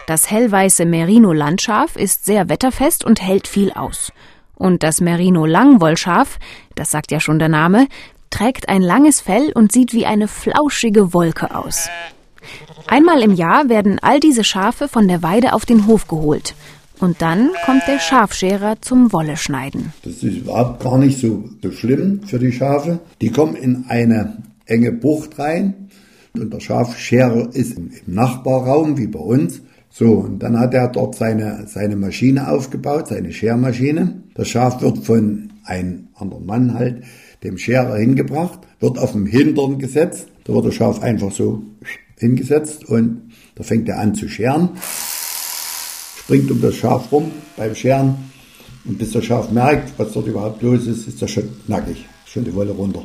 Das 0.07 0.31
hellweiße 0.31 0.85
Merino-Landschaf 0.85 1.95
ist 1.95 2.25
sehr 2.25 2.49
wetterfest 2.49 3.05
und 3.05 3.21
hält 3.21 3.47
viel 3.47 3.71
aus. 3.71 4.11
Und 4.55 4.83
das 4.83 5.01
Merino-Langwollschaf, 5.01 6.39
das 6.75 6.89
sagt 6.89 7.11
ja 7.11 7.19
schon 7.19 7.39
der 7.39 7.49
Name, 7.49 7.87
trägt 8.29 8.69
ein 8.69 8.81
langes 8.81 9.21
Fell 9.21 9.51
und 9.53 9.71
sieht 9.71 9.93
wie 9.93 10.05
eine 10.05 10.27
flauschige 10.27 11.13
Wolke 11.13 11.55
aus. 11.55 11.89
Einmal 12.87 13.21
im 13.21 13.33
Jahr 13.33 13.69
werden 13.69 13.97
all 14.01 14.19
diese 14.19 14.43
Schafe 14.43 14.87
von 14.87 15.07
der 15.07 15.23
Weide 15.23 15.53
auf 15.53 15.65
den 15.65 15.87
Hof 15.87 16.07
geholt. 16.07 16.55
Und 16.99 17.21
dann 17.21 17.49
kommt 17.65 17.83
der 17.87 17.99
Schafscherer 17.99 18.77
zum 18.81 19.11
Wolle 19.11 19.35
schneiden. 19.35 19.91
Das 20.03 20.23
ist 20.23 20.37
überhaupt 20.37 20.81
gar 20.81 20.97
nicht 20.97 21.19
so, 21.19 21.43
schlimm 21.71 22.21
für 22.25 22.39
die 22.39 22.51
Schafe. 22.51 22.99
Die 23.21 23.31
kommen 23.31 23.55
in 23.55 23.85
eine 23.89 24.37
enge 24.65 24.91
Bucht 24.91 25.37
rein 25.39 25.89
und 26.33 26.53
der 26.53 26.59
Schafscherer 26.59 27.49
ist 27.53 27.77
im 27.77 27.91
Nachbarraum 28.07 28.97
wie 28.97 29.07
bei 29.07 29.19
uns. 29.19 29.61
So, 29.89 30.11
und 30.11 30.39
dann 30.39 30.59
hat 30.59 30.73
er 30.73 30.89
dort 30.89 31.15
seine, 31.15 31.67
seine 31.67 31.95
Maschine 31.95 32.49
aufgebaut, 32.49 33.07
seine 33.07 33.31
Schermaschine. 33.31 34.23
Das 34.33 34.49
Schaf 34.49 34.81
wird 34.81 34.99
von 34.99 35.53
einen 35.63 36.09
anderen 36.15 36.45
Mann 36.45 36.73
halt, 36.73 37.03
dem 37.45 37.57
Scherer 37.57 37.95
hingebracht, 37.97 38.59
wird 38.79 38.97
auf 38.99 39.13
dem 39.13 39.25
Hintern 39.25 39.79
gesetzt, 39.79 40.27
da 40.43 40.53
wird 40.53 40.65
das 40.65 40.75
Schaf 40.75 41.01
einfach 41.01 41.31
so 41.31 41.63
hingesetzt 42.17 42.85
und 42.85 43.31
da 43.55 43.63
fängt 43.63 43.87
er 43.87 43.99
an 43.99 44.15
zu 44.15 44.27
scheren, 44.27 44.69
springt 46.17 46.51
um 46.51 46.61
das 46.61 46.75
Schaf 46.75 47.11
rum 47.11 47.31
beim 47.55 47.75
Scheren 47.75 48.15
und 48.85 48.97
bis 48.97 49.11
das 49.11 49.25
Schaf 49.25 49.51
merkt, 49.51 49.97
was 49.97 50.13
dort 50.13 50.27
überhaupt 50.27 50.61
los 50.61 50.85
ist, 50.87 51.07
ist 51.07 51.21
das 51.21 51.31
schon 51.31 51.49
nackig, 51.67 52.05
schon 52.25 52.43
die 52.43 52.53
Wolle 52.53 52.71
runter. 52.71 53.03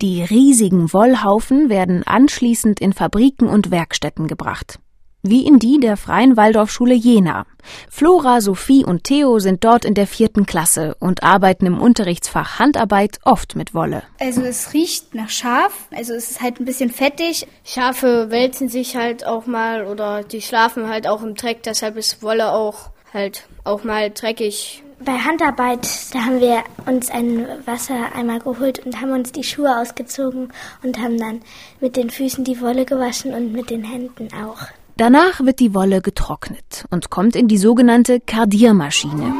Die 0.00 0.22
riesigen 0.22 0.92
Wollhaufen 0.92 1.68
werden 1.68 2.02
anschließend 2.04 2.80
in 2.80 2.92
Fabriken 2.92 3.46
und 3.46 3.70
Werkstätten 3.70 4.26
gebracht 4.26 4.80
wie 5.22 5.46
in 5.46 5.58
die 5.58 5.78
der 5.80 5.96
Freien 5.96 6.36
Waldorfschule 6.36 6.94
Jena. 6.94 7.46
Flora, 7.88 8.40
Sophie 8.40 8.84
und 8.84 9.04
Theo 9.04 9.38
sind 9.38 9.62
dort 9.64 9.84
in 9.84 9.94
der 9.94 10.06
vierten 10.06 10.46
Klasse 10.46 10.96
und 10.98 11.22
arbeiten 11.22 11.66
im 11.66 11.80
Unterrichtsfach 11.80 12.58
Handarbeit 12.58 13.18
oft 13.22 13.54
mit 13.54 13.72
Wolle. 13.72 14.02
Also 14.18 14.42
es 14.42 14.72
riecht 14.72 15.14
nach 15.14 15.30
Schaf, 15.30 15.86
also 15.94 16.12
es 16.14 16.30
ist 16.30 16.40
halt 16.40 16.58
ein 16.58 16.64
bisschen 16.64 16.90
fettig. 16.90 17.46
Schafe 17.64 18.30
wälzen 18.30 18.68
sich 18.68 18.96
halt 18.96 19.24
auch 19.24 19.46
mal 19.46 19.86
oder 19.86 20.24
die 20.24 20.42
schlafen 20.42 20.88
halt 20.88 21.06
auch 21.06 21.22
im 21.22 21.34
Dreck, 21.34 21.62
deshalb 21.62 21.96
ist 21.96 22.22
Wolle 22.22 22.52
auch 22.52 22.90
halt 23.12 23.44
auch 23.64 23.84
mal 23.84 24.10
dreckig. 24.10 24.82
Bei 25.04 25.18
Handarbeit, 25.18 25.88
da 26.12 26.20
haben 26.20 26.40
wir 26.40 26.62
uns 26.86 27.10
einen 27.10 27.46
Wassereimer 27.66 28.38
geholt 28.38 28.86
und 28.86 29.00
haben 29.00 29.10
uns 29.10 29.32
die 29.32 29.42
Schuhe 29.42 29.80
ausgezogen 29.80 30.52
und 30.84 30.98
haben 30.98 31.18
dann 31.18 31.40
mit 31.80 31.96
den 31.96 32.08
Füßen 32.08 32.44
die 32.44 32.60
Wolle 32.60 32.84
gewaschen 32.84 33.34
und 33.34 33.52
mit 33.52 33.70
den 33.70 33.82
Händen 33.82 34.28
auch. 34.32 34.58
Danach 34.98 35.40
wird 35.40 35.58
die 35.60 35.74
Wolle 35.74 36.02
getrocknet 36.02 36.84
und 36.90 37.08
kommt 37.08 37.34
in 37.34 37.48
die 37.48 37.56
sogenannte 37.56 38.20
Kardiermaschine. 38.20 39.34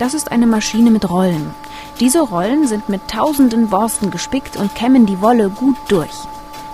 Das 0.00 0.12
ist 0.12 0.32
eine 0.32 0.46
Maschine 0.46 0.90
mit 0.90 1.08
Rollen. 1.08 1.54
Diese 2.00 2.20
Rollen 2.20 2.66
sind 2.66 2.88
mit 2.88 3.08
tausenden 3.08 3.70
Borsten 3.70 4.10
gespickt 4.10 4.56
und 4.56 4.74
kämmen 4.74 5.06
die 5.06 5.20
Wolle 5.20 5.50
gut 5.50 5.76
durch. 5.88 6.10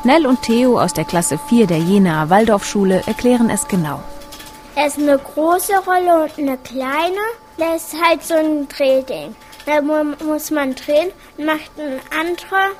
Nell 0.05 0.27
und 0.27 0.43
Theo 0.43 0.81
aus 0.81 0.95
der 0.95 1.05
Klasse 1.05 1.39
4 1.39 1.67
der 1.67 1.79
Jenaer 1.79 2.31
Waldorfschule 2.31 3.03
erklären 3.07 3.51
es 3.51 3.69
genau. 3.69 4.01
Es 4.75 4.97
ist 4.97 5.07
eine 5.07 5.19
große 5.19 5.75
Rolle 5.87 6.25
und 6.25 6.39
eine 6.39 6.57
kleine. 6.57 7.23
Das 7.59 7.93
ist 7.93 8.03
halt 8.03 8.25
so 8.25 8.35
ein 8.35 8.67
Drehding. 8.69 9.37
Da 9.67 9.83
muss 9.83 10.51
man 10.51 10.75
drehen, 10.75 11.11
macht 11.37 11.71
ein 11.79 12.01
anderer 12.19 12.71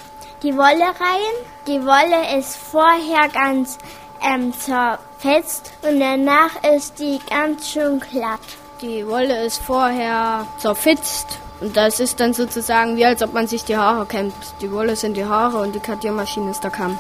die 0.43 0.57
Wolle 0.57 0.83
rein. 0.83 1.35
Die 1.69 1.81
Wolle 1.85 2.39
ist 2.39 2.57
vorher 2.57 3.29
ganz 3.29 3.79
ähm, 4.25 4.53
zerfetzt 4.53 5.73
und 5.83 6.01
danach 6.01 6.51
ist 6.77 6.99
die 6.99 7.19
ganz 7.29 7.69
schön 7.69 8.01
glatt. 8.01 8.41
Die 8.81 9.07
Wolle 9.07 9.45
ist 9.45 9.59
vorher 9.59 10.47
zerfetzt 10.59 11.39
und 11.61 11.77
das 11.77 12.01
ist 12.01 12.19
dann 12.19 12.35
sozusagen 12.35 12.97
wie 12.97 13.05
als 13.05 13.23
ob 13.23 13.33
man 13.33 13.47
sich 13.47 13.65
die 13.65 13.77
Haare 13.77 14.07
kämmt. 14.07 14.35
Die 14.61 14.71
Wolle 14.73 14.97
sind 14.97 15.17
die 15.17 15.25
Haare 15.25 15.61
und 15.61 15.75
die 15.75 15.81
Kartiermaschine 15.81 16.51
ist 16.51 16.65
der 16.65 16.71
Kamm. 16.71 16.99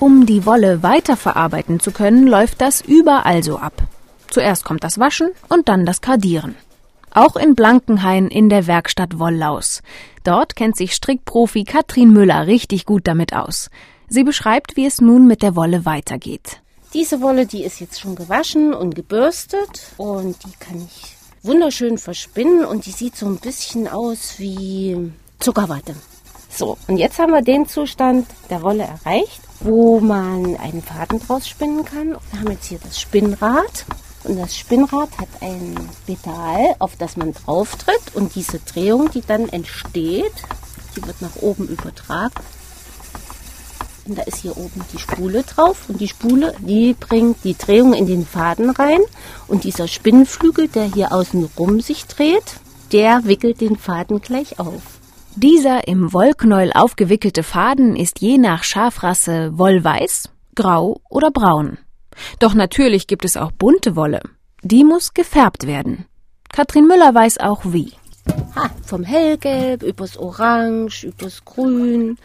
Um 0.00 0.26
die 0.26 0.44
Wolle 0.46 0.82
weiterverarbeiten 0.82 1.78
zu 1.78 1.92
können, 1.92 2.26
läuft 2.26 2.60
das 2.60 2.80
überall 2.80 3.44
so 3.44 3.58
ab. 3.58 3.74
Zuerst 4.28 4.64
kommt 4.64 4.82
das 4.82 4.98
Waschen 4.98 5.28
und 5.48 5.68
dann 5.68 5.86
das 5.86 6.00
Kardieren. 6.00 6.56
Auch 7.14 7.36
in 7.36 7.54
Blankenhain 7.54 8.28
in 8.28 8.48
der 8.48 8.66
Werkstatt 8.66 9.18
Wollaus. 9.18 9.82
Dort 10.24 10.56
kennt 10.56 10.76
sich 10.76 10.94
Strickprofi 10.94 11.64
Katrin 11.64 12.12
Müller 12.12 12.46
richtig 12.46 12.86
gut 12.86 13.06
damit 13.06 13.34
aus. 13.34 13.70
Sie 14.12 14.24
beschreibt, 14.24 14.76
wie 14.76 14.84
es 14.84 15.00
nun 15.00 15.26
mit 15.26 15.40
der 15.40 15.56
Wolle 15.56 15.86
weitergeht. 15.86 16.60
Diese 16.92 17.22
Wolle, 17.22 17.46
die 17.46 17.62
ist 17.64 17.80
jetzt 17.80 17.98
schon 17.98 18.14
gewaschen 18.14 18.74
und 18.74 18.94
gebürstet 18.94 19.86
und 19.96 20.36
die 20.44 20.52
kann 20.60 20.86
ich 20.86 21.16
wunderschön 21.42 21.96
verspinnen 21.96 22.66
und 22.66 22.84
die 22.84 22.90
sieht 22.90 23.16
so 23.16 23.24
ein 23.24 23.38
bisschen 23.38 23.88
aus 23.88 24.34
wie 24.36 25.10
Zuckerwatte. 25.38 25.94
So, 26.50 26.76
und 26.88 26.98
jetzt 26.98 27.18
haben 27.18 27.32
wir 27.32 27.40
den 27.40 27.66
Zustand 27.66 28.26
der 28.50 28.60
Wolle 28.60 28.82
erreicht, 28.82 29.40
wo 29.60 29.98
man 29.98 30.58
einen 30.58 30.82
Faden 30.82 31.18
draus 31.18 31.48
spinnen 31.48 31.86
kann. 31.86 32.10
Wir 32.10 32.40
haben 32.40 32.50
jetzt 32.50 32.66
hier 32.66 32.80
das 32.84 33.00
Spinnrad 33.00 33.86
und 34.24 34.38
das 34.38 34.54
Spinnrad 34.54 35.08
hat 35.16 35.28
ein 35.40 35.74
Pedal, 36.04 36.76
auf 36.80 36.96
das 36.96 37.16
man 37.16 37.32
drauftritt 37.32 38.14
und 38.14 38.34
diese 38.34 38.58
Drehung, 38.58 39.10
die 39.10 39.22
dann 39.22 39.48
entsteht, 39.48 40.34
die 40.94 41.06
wird 41.06 41.22
nach 41.22 41.36
oben 41.36 41.66
übertragen 41.66 42.34
und 44.06 44.18
da 44.18 44.22
ist 44.22 44.38
hier 44.38 44.56
oben 44.56 44.82
die 44.92 44.98
Spule 44.98 45.42
drauf. 45.42 45.88
Und 45.88 46.00
die 46.00 46.08
Spule, 46.08 46.54
die 46.60 46.94
bringt 46.94 47.44
die 47.44 47.56
Drehung 47.56 47.92
in 47.92 48.06
den 48.06 48.26
Faden 48.26 48.70
rein. 48.70 49.00
Und 49.48 49.64
dieser 49.64 49.88
Spinnenflügel, 49.88 50.68
der 50.68 50.84
hier 50.84 51.12
außen 51.12 51.48
rum 51.58 51.80
sich 51.80 52.06
dreht, 52.06 52.56
der 52.92 53.24
wickelt 53.24 53.60
den 53.60 53.76
Faden 53.76 54.20
gleich 54.20 54.58
auf. 54.58 54.82
Dieser 55.34 55.88
im 55.88 56.12
Wollknäuel 56.12 56.72
aufgewickelte 56.74 57.42
Faden 57.42 57.96
ist 57.96 58.20
je 58.20 58.36
nach 58.36 58.64
Schafrasse 58.64 59.56
wollweiß, 59.56 60.28
grau 60.54 61.00
oder 61.08 61.30
braun. 61.30 61.78
Doch 62.38 62.54
natürlich 62.54 63.06
gibt 63.06 63.24
es 63.24 63.38
auch 63.38 63.52
bunte 63.52 63.96
Wolle. 63.96 64.20
Die 64.62 64.84
muss 64.84 65.14
gefärbt 65.14 65.66
werden. 65.66 66.04
Katrin 66.52 66.86
Müller 66.86 67.14
weiß 67.14 67.40
auch 67.40 67.62
wie. 67.64 67.92
Ha, 68.54 68.70
vom 68.84 69.04
hellgelb 69.04 69.82
übers 69.82 70.18
orange, 70.18 71.04
übers 71.04 71.44
grün, 71.44 72.18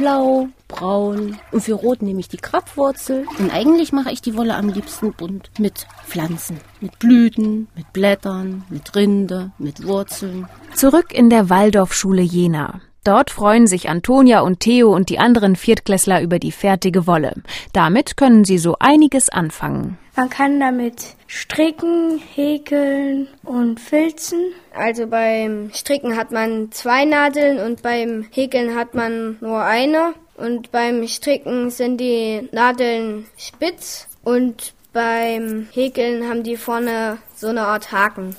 blau, 0.00 0.48
braun 0.66 1.36
und 1.52 1.60
für 1.60 1.74
rot 1.74 2.00
nehme 2.00 2.20
ich 2.20 2.28
die 2.28 2.38
Krabwurzel. 2.38 3.26
Und 3.38 3.50
eigentlich 3.52 3.92
mache 3.92 4.10
ich 4.10 4.22
die 4.22 4.34
Wolle 4.34 4.54
am 4.54 4.68
liebsten 4.68 5.12
bunt 5.12 5.50
mit 5.58 5.86
Pflanzen, 6.06 6.58
mit 6.80 6.98
Blüten, 6.98 7.68
mit 7.76 7.92
Blättern, 7.92 8.64
mit 8.70 8.96
Rinde, 8.96 9.52
mit 9.58 9.86
Wurzeln. 9.86 10.48
Zurück 10.74 11.12
in 11.12 11.28
der 11.28 11.50
Waldorfschule 11.50 12.22
Jena. 12.22 12.80
Dort 13.04 13.30
freuen 13.30 13.66
sich 13.66 13.88
Antonia 13.88 14.40
und 14.40 14.60
Theo 14.60 14.94
und 14.94 15.10
die 15.10 15.18
anderen 15.18 15.56
Viertklässler 15.56 16.22
über 16.22 16.38
die 16.38 16.52
fertige 16.52 17.06
Wolle. 17.06 17.34
Damit 17.72 18.16
können 18.16 18.44
sie 18.44 18.58
so 18.58 18.76
einiges 18.78 19.28
anfangen. 19.28 19.98
Man 20.20 20.28
kann 20.28 20.60
damit 20.60 21.16
stricken, 21.28 22.18
häkeln 22.34 23.26
und 23.42 23.80
filzen. 23.80 24.52
Also 24.74 25.06
beim 25.06 25.70
Stricken 25.72 26.14
hat 26.14 26.30
man 26.30 26.70
zwei 26.72 27.06
Nadeln 27.06 27.58
und 27.58 27.80
beim 27.80 28.26
Häkeln 28.30 28.74
hat 28.74 28.94
man 28.94 29.38
nur 29.40 29.64
eine. 29.64 30.12
Und 30.36 30.72
beim 30.72 31.08
Stricken 31.08 31.70
sind 31.70 32.02
die 32.02 32.46
Nadeln 32.52 33.28
spitz 33.38 34.08
und 34.22 34.74
beim 34.92 35.68
Häkeln 35.72 36.28
haben 36.28 36.42
die 36.42 36.58
vorne 36.58 37.16
so 37.34 37.46
eine 37.46 37.62
Art 37.62 37.90
Haken. 37.90 38.36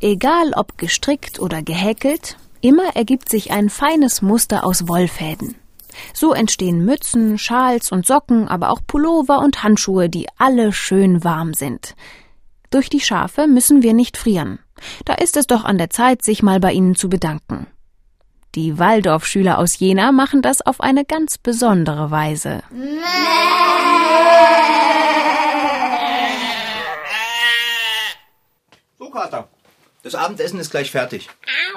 Egal 0.00 0.50
ob 0.56 0.78
gestrickt 0.78 1.38
oder 1.38 1.62
gehäkelt, 1.62 2.38
Immer 2.60 2.96
ergibt 2.96 3.28
sich 3.28 3.52
ein 3.52 3.70
feines 3.70 4.22
Muster 4.22 4.64
aus 4.64 4.88
Wollfäden. 4.88 5.54
So 6.14 6.32
entstehen 6.32 6.84
Mützen, 6.84 7.38
Schals 7.38 7.92
und 7.92 8.06
Socken, 8.06 8.48
aber 8.48 8.70
auch 8.70 8.80
Pullover 8.86 9.38
und 9.40 9.62
Handschuhe, 9.62 10.08
die 10.08 10.26
alle 10.38 10.72
schön 10.72 11.24
warm 11.24 11.54
sind. 11.54 11.94
Durch 12.70 12.88
die 12.88 13.00
Schafe 13.00 13.46
müssen 13.46 13.82
wir 13.82 13.94
nicht 13.94 14.16
frieren. 14.16 14.58
Da 15.04 15.14
ist 15.14 15.36
es 15.36 15.46
doch 15.46 15.64
an 15.64 15.78
der 15.78 15.90
Zeit, 15.90 16.22
sich 16.22 16.42
mal 16.42 16.60
bei 16.60 16.72
ihnen 16.72 16.96
zu 16.96 17.08
bedanken. 17.08 17.66
Die 18.54 18.78
Waldorfschüler 18.78 19.58
aus 19.58 19.78
Jena 19.78 20.12
machen 20.12 20.40
das 20.40 20.62
auf 20.62 20.80
eine 20.80 21.04
ganz 21.04 21.36
besondere 21.36 22.10
Weise. 22.10 22.62
So, 28.98 29.10
Kater. 29.10 29.48
Das 30.02 30.14
Abendessen 30.14 30.58
ist 30.58 30.70
gleich 30.70 30.90
fertig. 30.90 31.28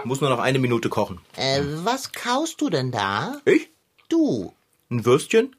Muss 0.06 0.22
nur 0.22 0.30
noch 0.30 0.40
eine 0.40 0.60
Minute 0.60 0.88
kochen. 0.88 1.20
Äh, 1.36 1.62
was 1.84 2.12
kaust 2.12 2.62
du 2.62 2.70
denn 2.70 2.92
da? 2.92 3.42
Ich? 3.44 3.72
Du. 4.10 4.54
Ein 4.90 5.06
Würstchen? 5.06 5.56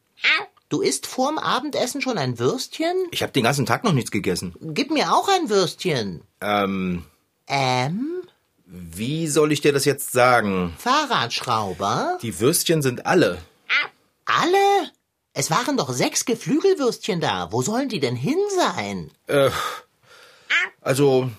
Du 0.68 0.82
isst 0.82 1.06
vorm 1.06 1.38
Abendessen 1.38 2.00
schon 2.00 2.18
ein 2.18 2.38
Würstchen? 2.38 2.94
Ich 3.10 3.22
habe 3.22 3.32
den 3.32 3.42
ganzen 3.44 3.66
Tag 3.66 3.82
noch 3.84 3.92
nichts 3.92 4.10
gegessen. 4.10 4.54
Gib 4.60 4.90
mir 4.90 5.12
auch 5.12 5.28
ein 5.28 5.48
Würstchen. 5.48 6.22
Ähm, 6.40 7.04
Ähm? 7.48 8.06
wie 8.66 9.26
soll 9.26 9.50
ich 9.50 9.60
dir 9.60 9.72
das 9.72 9.84
jetzt 9.84 10.12
sagen? 10.12 10.74
Fahrradschrauber? 10.78 12.18
Die 12.22 12.38
Würstchen 12.38 12.82
sind 12.82 13.04
alle. 13.06 13.38
Alle? 14.26 14.90
Es 15.32 15.50
waren 15.50 15.76
doch 15.76 15.90
sechs 15.92 16.24
Geflügelwürstchen 16.24 17.20
da. 17.20 17.50
Wo 17.50 17.62
sollen 17.62 17.88
die 17.88 17.98
denn 17.98 18.14
hin 18.14 18.38
sein? 18.56 19.10
Äh, 19.26 19.50
also, 20.80 21.30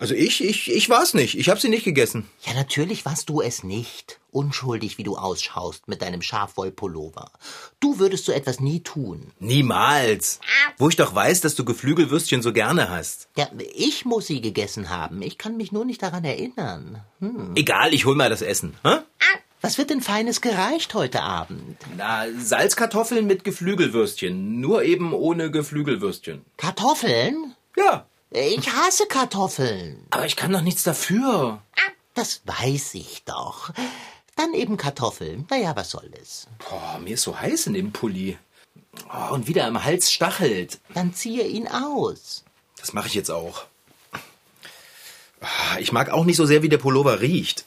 also 0.00 0.14
ich, 0.14 0.42
ich, 0.42 0.72
ich 0.72 0.88
war's 0.88 1.12
nicht. 1.12 1.38
Ich 1.38 1.50
habe 1.50 1.60
sie 1.60 1.68
nicht 1.68 1.84
gegessen. 1.84 2.26
Ja, 2.46 2.54
natürlich 2.54 3.04
warst 3.04 3.28
du 3.28 3.42
es 3.42 3.62
nicht. 3.62 4.18
Unschuldig, 4.30 4.96
wie 4.96 5.02
du 5.02 5.18
ausschaust 5.18 5.88
mit 5.88 6.00
deinem 6.00 6.22
Schafwollpullover. 6.22 7.30
Du 7.80 7.98
würdest 7.98 8.24
so 8.24 8.32
etwas 8.32 8.60
nie 8.60 8.80
tun. 8.80 9.32
Niemals. 9.40 10.40
Wo 10.78 10.88
ich 10.88 10.96
doch 10.96 11.14
weiß, 11.14 11.42
dass 11.42 11.54
du 11.54 11.66
Geflügelwürstchen 11.66 12.40
so 12.40 12.54
gerne 12.54 12.88
hast. 12.88 13.28
Ja, 13.36 13.50
ich 13.74 14.06
muss 14.06 14.26
sie 14.26 14.40
gegessen 14.40 14.88
haben. 14.88 15.20
Ich 15.20 15.36
kann 15.36 15.58
mich 15.58 15.70
nur 15.70 15.84
nicht 15.84 16.02
daran 16.02 16.24
erinnern. 16.24 17.02
Hm. 17.18 17.52
Egal, 17.54 17.92
ich 17.92 18.06
hol 18.06 18.14
mal 18.14 18.30
das 18.30 18.40
Essen. 18.40 18.76
Hä? 18.82 19.00
Was 19.60 19.76
wird 19.76 19.90
denn 19.90 20.00
Feines 20.00 20.40
gereicht 20.40 20.94
heute 20.94 21.20
Abend? 21.20 21.76
Na, 21.98 22.24
Salzkartoffeln 22.38 23.26
mit 23.26 23.44
Geflügelwürstchen. 23.44 24.60
Nur 24.60 24.82
eben 24.82 25.12
ohne 25.12 25.50
Geflügelwürstchen. 25.50 26.46
Kartoffeln? 26.56 27.54
Ja, 27.76 28.06
Ich 28.30 28.70
hasse 28.72 29.06
Kartoffeln. 29.06 30.06
Aber 30.10 30.26
ich 30.26 30.36
kann 30.36 30.52
doch 30.52 30.60
nichts 30.60 30.82
dafür. 30.84 31.60
Das 32.14 32.42
weiß 32.44 32.94
ich 32.94 33.24
doch. 33.24 33.70
Dann 34.36 34.54
eben 34.54 34.76
Kartoffeln. 34.76 35.46
Naja, 35.50 35.74
was 35.76 35.90
soll 35.90 36.10
es? 36.20 36.46
Boah, 36.68 36.98
mir 37.00 37.14
ist 37.14 37.22
so 37.22 37.38
heiß 37.38 37.66
in 37.66 37.74
dem 37.74 37.92
Pulli. 37.92 38.38
Oh, 39.12 39.34
und 39.34 39.46
wieder 39.48 39.66
im 39.66 39.82
Hals 39.84 40.12
stachelt. 40.12 40.78
Dann 40.94 41.12
ziehe 41.14 41.46
ihn 41.46 41.68
aus. 41.68 42.44
Das 42.78 42.92
mache 42.92 43.08
ich 43.08 43.14
jetzt 43.14 43.30
auch. 43.30 43.64
Ah, 45.40 45.78
Ich 45.78 45.92
mag 45.92 46.10
auch 46.10 46.24
nicht 46.24 46.36
so 46.36 46.46
sehr, 46.46 46.62
wie 46.62 46.68
der 46.68 46.78
Pullover 46.78 47.20
riecht. 47.20 47.64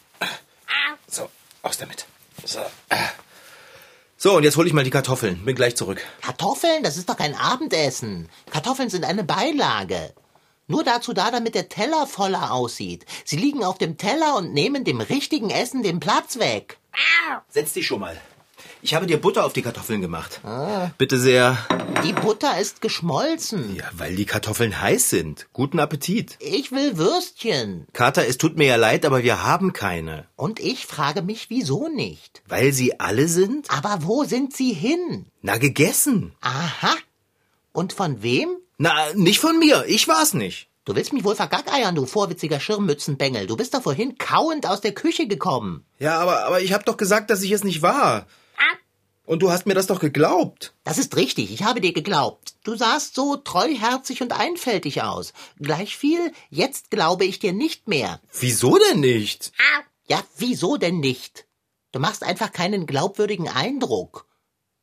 So, 1.07 1.29
aus 1.61 1.77
damit. 1.77 2.05
So. 2.45 2.59
So, 4.17 4.37
und 4.37 4.43
jetzt 4.43 4.55
hole 4.57 4.67
ich 4.67 4.73
mal 4.73 4.83
die 4.83 4.89
Kartoffeln. 4.89 5.43
Bin 5.45 5.55
gleich 5.55 5.75
zurück. 5.75 6.01
Kartoffeln, 6.21 6.81
das 6.83 6.97
ist 6.97 7.09
doch 7.09 7.17
kein 7.17 7.35
Abendessen. 7.35 8.29
Kartoffeln 8.51 8.89
sind 8.89 9.03
eine 9.05 9.23
Beilage. 9.23 10.13
Nur 10.73 10.83
dazu 10.83 11.13
da, 11.13 11.29
damit 11.29 11.53
der 11.53 11.69
Teller 11.69 12.07
voller 12.07 12.51
aussieht. 12.51 13.05
Sie 13.25 13.37
liegen 13.37 13.63
auf 13.63 13.77
dem 13.77 13.95
Teller 13.99 14.35
und 14.37 14.53
nehmen 14.53 14.83
dem 14.83 15.01
richtigen 15.01 15.51
Essen 15.51 15.83
den 15.83 15.99
Platz 15.99 16.39
weg. 16.39 16.79
Setz 17.47 17.73
dich 17.73 17.85
schon 17.85 17.99
mal. 17.99 18.19
Ich 18.81 18.95
habe 18.95 19.05
dir 19.05 19.21
Butter 19.21 19.45
auf 19.45 19.53
die 19.53 19.61
Kartoffeln 19.61 20.01
gemacht. 20.01 20.41
Bitte 20.97 21.19
sehr. 21.19 21.59
Die 22.03 22.13
Butter 22.13 22.59
ist 22.59 22.81
geschmolzen. 22.81 23.75
Ja, 23.75 23.85
weil 23.93 24.15
die 24.15 24.25
Kartoffeln 24.25 24.81
heiß 24.81 25.11
sind. 25.11 25.45
Guten 25.53 25.77
Appetit. 25.79 26.37
Ich 26.39 26.71
will 26.71 26.97
Würstchen. 26.97 27.85
Kater, 27.93 28.27
es 28.27 28.39
tut 28.39 28.57
mir 28.57 28.65
ja 28.65 28.75
leid, 28.75 29.05
aber 29.05 29.21
wir 29.21 29.43
haben 29.43 29.73
keine. 29.73 30.25
Und 30.35 30.59
ich 30.59 30.87
frage 30.87 31.21
mich, 31.21 31.51
wieso 31.51 31.87
nicht? 31.87 32.41
Weil 32.47 32.73
sie 32.73 32.99
alle 32.99 33.27
sind? 33.27 33.69
Aber 33.69 33.99
wo 34.01 34.23
sind 34.23 34.55
sie 34.55 34.73
hin? 34.73 35.27
Na, 35.43 35.57
gegessen. 35.57 36.33
Aha. 36.41 36.95
Und 37.73 37.93
von 37.93 38.23
wem? 38.23 38.57
Na, 38.77 39.13
nicht 39.13 39.39
von 39.39 39.59
mir. 39.59 39.85
Ich 39.87 40.07
war's 40.07 40.33
nicht. 40.33 40.67
Du 40.85 40.95
willst 40.95 41.13
mich 41.13 41.23
wohl 41.23 41.35
vergackeiern, 41.35 41.95
du 41.95 42.05
vorwitziger 42.05 42.59
Schirmmützenbengel. 42.59 43.47
Du 43.47 43.55
bist 43.55 43.73
doch 43.73 43.83
vorhin 43.83 44.17
kauend 44.17 44.65
aus 44.67 44.81
der 44.81 44.93
Küche 44.93 45.27
gekommen. 45.27 45.85
Ja, 45.99 46.19
aber, 46.19 46.43
aber 46.43 46.61
ich 46.61 46.73
hab 46.73 46.85
doch 46.85 46.97
gesagt, 46.97 47.29
dass 47.29 47.41
ich 47.41 47.51
es 47.51 47.63
nicht 47.63 47.81
war. 47.81 48.27
Und 49.25 49.41
du 49.41 49.51
hast 49.51 49.65
mir 49.65 49.73
das 49.73 49.87
doch 49.87 50.01
geglaubt. 50.01 50.73
Das 50.83 50.97
ist 50.97 51.15
richtig, 51.15 51.53
ich 51.53 51.63
habe 51.63 51.79
dir 51.79 51.93
geglaubt. 51.93 52.55
Du 52.65 52.75
sahst 52.75 53.15
so 53.15 53.37
treuherzig 53.37 54.21
und 54.21 54.33
einfältig 54.33 55.01
aus. 55.01 55.31
Gleich 55.59 55.95
viel, 55.95 56.33
jetzt 56.49 56.91
glaube 56.91 57.23
ich 57.23 57.39
dir 57.39 57.53
nicht 57.53 57.87
mehr. 57.87 58.19
Wieso 58.37 58.77
denn 58.77 58.99
nicht? 58.99 59.53
Ja, 60.07 60.21
wieso 60.37 60.75
denn 60.75 60.99
nicht? 60.99 61.45
Du 61.93 61.99
machst 61.99 62.23
einfach 62.23 62.51
keinen 62.51 62.85
glaubwürdigen 62.85 63.47
Eindruck. 63.47 64.27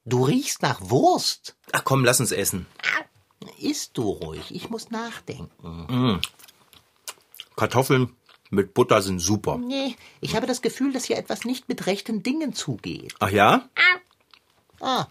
Du 0.07 0.25
riechst 0.25 0.63
nach 0.63 0.81
Wurst. 0.81 1.57
Ach 1.73 1.85
komm, 1.85 2.05
lass 2.07 2.21
uns 2.21 2.33
essen. 2.33 2.65
Isst 3.59 3.97
du 3.97 4.03
ruhig, 4.03 4.55
ich 4.55 4.71
muss 4.71 4.91
nachdenken. 4.91 6.21
Kartoffeln 7.57 8.15
mit 8.51 8.75
Butter 8.75 9.01
sind 9.01 9.19
super. 9.21 9.57
Nee, 9.59 9.97
ich 10.21 10.37
habe 10.37 10.47
das 10.47 10.61
Gefühl, 10.61 10.93
dass 10.93 11.05
hier 11.05 11.17
etwas 11.17 11.45
nicht 11.45 11.69
mit 11.69 11.87
rechten 11.87 12.23
Dingen 12.23 12.53
zugeht. 12.53 13.15
Ach 13.21 13.31
ja? 13.31 13.69
Ah, 14.81 15.07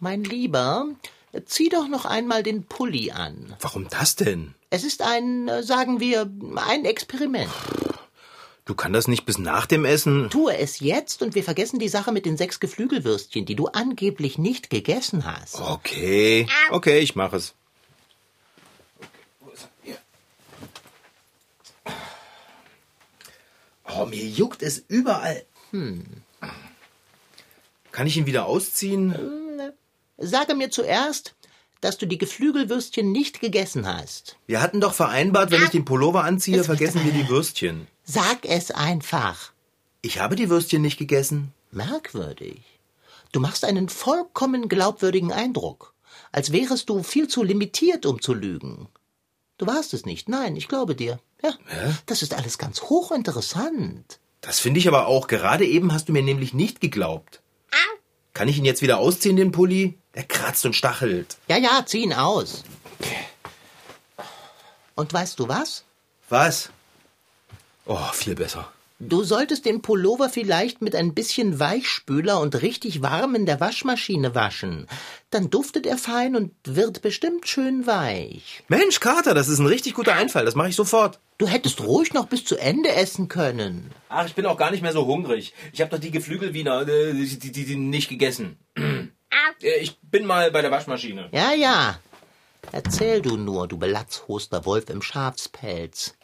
mein 0.00 0.24
Lieber, 0.24 0.86
zieh 1.46 1.68
doch 1.68 1.88
noch 1.88 2.04
einmal 2.04 2.42
den 2.42 2.64
Pulli 2.64 3.10
an. 3.10 3.54
Warum 3.60 3.88
das 3.88 4.16
denn? 4.16 4.54
Es 4.70 4.84
ist 4.84 5.02
ein, 5.02 5.48
äh, 5.48 5.62
sagen 5.62 6.00
wir, 6.00 6.30
ein 6.56 6.84
Experiment. 6.84 7.50
Du 8.66 8.74
kannst 8.74 8.96
das 8.96 9.08
nicht 9.08 9.26
bis 9.26 9.36
nach 9.36 9.66
dem 9.66 9.84
Essen. 9.84 10.30
Tue 10.30 10.56
es 10.56 10.80
jetzt 10.80 11.22
und 11.22 11.34
wir 11.34 11.44
vergessen 11.44 11.78
die 11.78 11.88
Sache 11.88 12.12
mit 12.12 12.24
den 12.24 12.38
sechs 12.38 12.60
Geflügelwürstchen, 12.60 13.44
die 13.44 13.56
du 13.56 13.66
angeblich 13.66 14.38
nicht 14.38 14.70
gegessen 14.70 15.26
hast. 15.26 15.60
Okay, 15.60 16.46
okay, 16.70 17.00
ich 17.00 17.14
mache 17.14 17.36
es. 17.36 17.54
Oh, 23.96 24.06
mir 24.06 24.24
juckt 24.24 24.62
es 24.62 24.82
überall. 24.88 25.44
Hm. 25.70 26.04
Kann 27.92 28.06
ich 28.06 28.16
ihn 28.16 28.26
wieder 28.26 28.46
ausziehen? 28.46 29.14
Sage 30.16 30.54
mir 30.54 30.70
zuerst, 30.70 31.34
dass 31.80 31.98
du 31.98 32.06
die 32.06 32.18
Geflügelwürstchen 32.18 33.12
nicht 33.12 33.40
gegessen 33.40 33.86
hast. 33.86 34.36
Wir 34.46 34.62
hatten 34.62 34.80
doch 34.80 34.94
vereinbart, 34.94 35.50
wenn 35.50 35.62
ich 35.62 35.68
den 35.68 35.84
Pullover 35.84 36.24
anziehe, 36.24 36.64
vergessen 36.64 37.04
wir 37.04 37.12
die 37.12 37.28
Würstchen. 37.28 37.86
Sag 38.04 38.44
es 38.44 38.70
einfach. 38.70 39.52
Ich 40.02 40.18
habe 40.18 40.36
die 40.36 40.50
Würstchen 40.50 40.82
nicht 40.82 40.98
gegessen. 40.98 41.52
Merkwürdig. 41.70 42.62
Du 43.32 43.40
machst 43.40 43.64
einen 43.64 43.88
vollkommen 43.88 44.68
glaubwürdigen 44.68 45.32
Eindruck, 45.32 45.94
als 46.30 46.52
wärest 46.52 46.88
du 46.88 47.02
viel 47.02 47.28
zu 47.28 47.42
limitiert, 47.42 48.06
um 48.06 48.20
zu 48.20 48.34
lügen. 48.34 48.88
Du 49.58 49.66
warst 49.66 49.94
es 49.94 50.04
nicht, 50.04 50.28
nein, 50.28 50.56
ich 50.56 50.68
glaube 50.68 50.94
dir. 50.94 51.18
Ja, 51.42 51.54
das 52.06 52.22
ist 52.22 52.34
alles 52.34 52.58
ganz 52.58 52.82
hochinteressant. 52.82 54.18
Das 54.40 54.60
finde 54.60 54.80
ich 54.80 54.88
aber 54.88 55.06
auch. 55.06 55.26
Gerade 55.26 55.66
eben 55.66 55.92
hast 55.92 56.08
du 56.08 56.12
mir 56.12 56.22
nämlich 56.22 56.54
nicht 56.54 56.80
geglaubt. 56.80 57.40
Kann 58.34 58.48
ich 58.48 58.58
ihn 58.58 58.64
jetzt 58.64 58.82
wieder 58.82 58.98
ausziehen, 58.98 59.36
den 59.36 59.52
Pulli? 59.52 59.96
Er 60.12 60.24
kratzt 60.24 60.66
und 60.66 60.74
stachelt. 60.74 61.38
Ja, 61.48 61.56
ja, 61.56 61.84
zieh 61.86 62.02
ihn 62.02 62.12
aus. 62.12 62.64
Und 64.96 65.12
weißt 65.12 65.38
du 65.38 65.48
was? 65.48 65.84
Was? 66.28 66.70
Oh, 67.86 68.12
viel 68.12 68.34
besser. 68.34 68.72
Du 69.00 69.24
solltest 69.24 69.66
den 69.66 69.82
Pullover 69.82 70.30
vielleicht 70.30 70.80
mit 70.80 70.94
ein 70.94 71.14
bisschen 71.14 71.58
Weichspüler 71.58 72.40
und 72.40 72.62
richtig 72.62 73.02
warm 73.02 73.34
in 73.34 73.44
der 73.44 73.60
Waschmaschine 73.60 74.34
waschen. 74.34 74.86
Dann 75.30 75.50
duftet 75.50 75.84
er 75.84 75.98
fein 75.98 76.36
und 76.36 76.52
wird 76.64 77.02
bestimmt 77.02 77.48
schön 77.48 77.86
weich. 77.86 78.62
Mensch, 78.68 79.00
Kater, 79.00 79.34
das 79.34 79.48
ist 79.48 79.58
ein 79.58 79.66
richtig 79.66 79.94
guter 79.94 80.14
Einfall. 80.14 80.44
Das 80.44 80.54
mache 80.54 80.68
ich 80.68 80.76
sofort. 80.76 81.18
Du 81.38 81.48
hättest 81.48 81.80
ruhig 81.80 82.14
noch 82.14 82.26
bis 82.26 82.44
zu 82.44 82.56
Ende 82.56 82.90
essen 82.90 83.28
können. 83.28 83.90
Ach, 84.08 84.26
ich 84.26 84.34
bin 84.34 84.46
auch 84.46 84.56
gar 84.56 84.70
nicht 84.70 84.82
mehr 84.82 84.92
so 84.92 85.06
hungrig. 85.06 85.52
Ich 85.72 85.80
habe 85.80 85.90
doch 85.90 85.98
die 85.98 86.12
Geflügelwiener, 86.12 86.88
äh, 86.88 87.12
die, 87.12 87.50
die, 87.50 87.64
die, 87.64 87.76
nicht 87.76 88.08
gegessen. 88.08 88.58
Äh, 89.62 89.80
ich 89.80 89.98
bin 90.00 90.26
mal 90.26 90.50
bei 90.50 90.62
der 90.62 90.70
Waschmaschine. 90.70 91.28
Ja, 91.32 91.52
ja. 91.52 91.98
Erzähl 92.72 93.20
du 93.20 93.36
nur, 93.36 93.66
du 93.68 93.76
belatzhoster 93.76 94.64
Wolf 94.64 94.88
im 94.90 95.02
Schafspelz. 95.02 96.14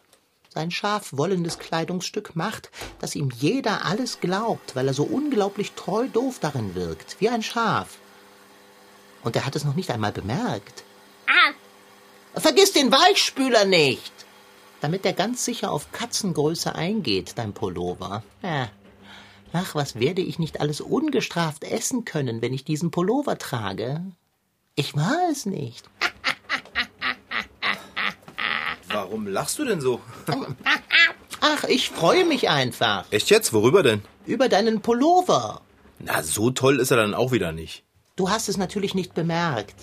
Sein 0.52 0.72
scharfwollendes 0.72 1.58
Kleidungsstück 1.58 2.34
macht, 2.34 2.70
dass 2.98 3.14
ihm 3.14 3.30
jeder 3.30 3.84
alles 3.86 4.20
glaubt, 4.20 4.74
weil 4.74 4.88
er 4.88 4.94
so 4.94 5.04
unglaublich 5.04 5.72
treu 5.72 6.08
doof 6.08 6.38
darin 6.40 6.74
wirkt, 6.74 7.16
wie 7.20 7.28
ein 7.28 7.42
Schaf. 7.42 7.98
Und 9.22 9.36
er 9.36 9.46
hat 9.46 9.54
es 9.54 9.64
noch 9.64 9.76
nicht 9.76 9.90
einmal 9.90 10.12
bemerkt. 10.12 10.82
Vergiss 12.34 12.72
den 12.72 12.92
Weichspüler 12.92 13.64
nicht! 13.64 14.12
Damit 14.80 15.04
er 15.04 15.12
ganz 15.12 15.44
sicher 15.44 15.70
auf 15.70 15.92
Katzengröße 15.92 16.74
eingeht, 16.74 17.32
dein 17.36 17.52
Pullover. 17.52 18.22
Ja. 18.42 18.70
Ach, 19.52 19.74
was 19.74 19.98
werde 19.98 20.22
ich 20.22 20.38
nicht 20.38 20.60
alles 20.60 20.80
ungestraft 20.80 21.64
essen 21.64 22.04
können, 22.04 22.40
wenn 22.40 22.54
ich 22.54 22.64
diesen 22.64 22.90
Pullover 22.90 23.36
trage? 23.36 24.00
Ich 24.76 24.94
war 24.94 25.28
es 25.30 25.44
nicht. 25.44 25.90
Warum 28.92 29.26
lachst 29.26 29.58
du 29.58 29.64
denn 29.64 29.80
so? 29.80 30.00
Ach, 31.40 31.64
ich 31.64 31.90
freue 31.90 32.24
mich 32.24 32.48
einfach. 32.48 33.04
Echt 33.10 33.30
jetzt? 33.30 33.52
Worüber 33.52 33.82
denn? 33.82 34.02
Über 34.26 34.48
deinen 34.48 34.80
Pullover. 34.80 35.62
Na, 35.98 36.22
so 36.22 36.50
toll 36.50 36.80
ist 36.80 36.90
er 36.90 36.96
dann 36.96 37.14
auch 37.14 37.32
wieder 37.32 37.52
nicht. 37.52 37.84
Du 38.16 38.30
hast 38.30 38.48
es 38.48 38.56
natürlich 38.56 38.94
nicht 38.94 39.14
bemerkt. 39.14 39.74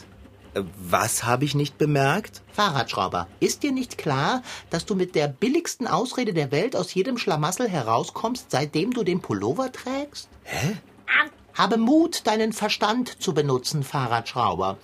Äh, 0.54 0.62
Was 0.80 1.24
habe 1.24 1.46
ich 1.46 1.56
nicht 1.56 1.78
bemerkt? 1.78 2.42
Fahrradschrauber, 2.54 3.28
ist 3.40 3.64
dir 3.64 3.72
nicht 3.72 3.98
klar, 3.98 4.44
dass 4.70 4.86
du 4.86 4.96
mit 4.96 5.16
der 5.16 5.28
billigsten 5.28 5.88
Ausrede 5.88 6.34
der 6.34 6.52
Welt 6.52 6.76
aus 6.76 6.94
jedem 6.94 7.18
Schlamassel 7.18 7.68
herauskommst, 7.68 8.52
seitdem 8.52 8.92
du 8.92 9.04
den 9.04 9.22
Pullover 9.22 9.72
trägst? 9.72 10.30
Hä? 10.44 10.78
Habe 11.54 11.78
Mut, 11.78 12.28
deinen 12.28 12.54
Verstand 12.54 13.22
zu 13.22 13.34
benutzen, 13.34 13.84
Fahrradschrauber. 13.84 14.78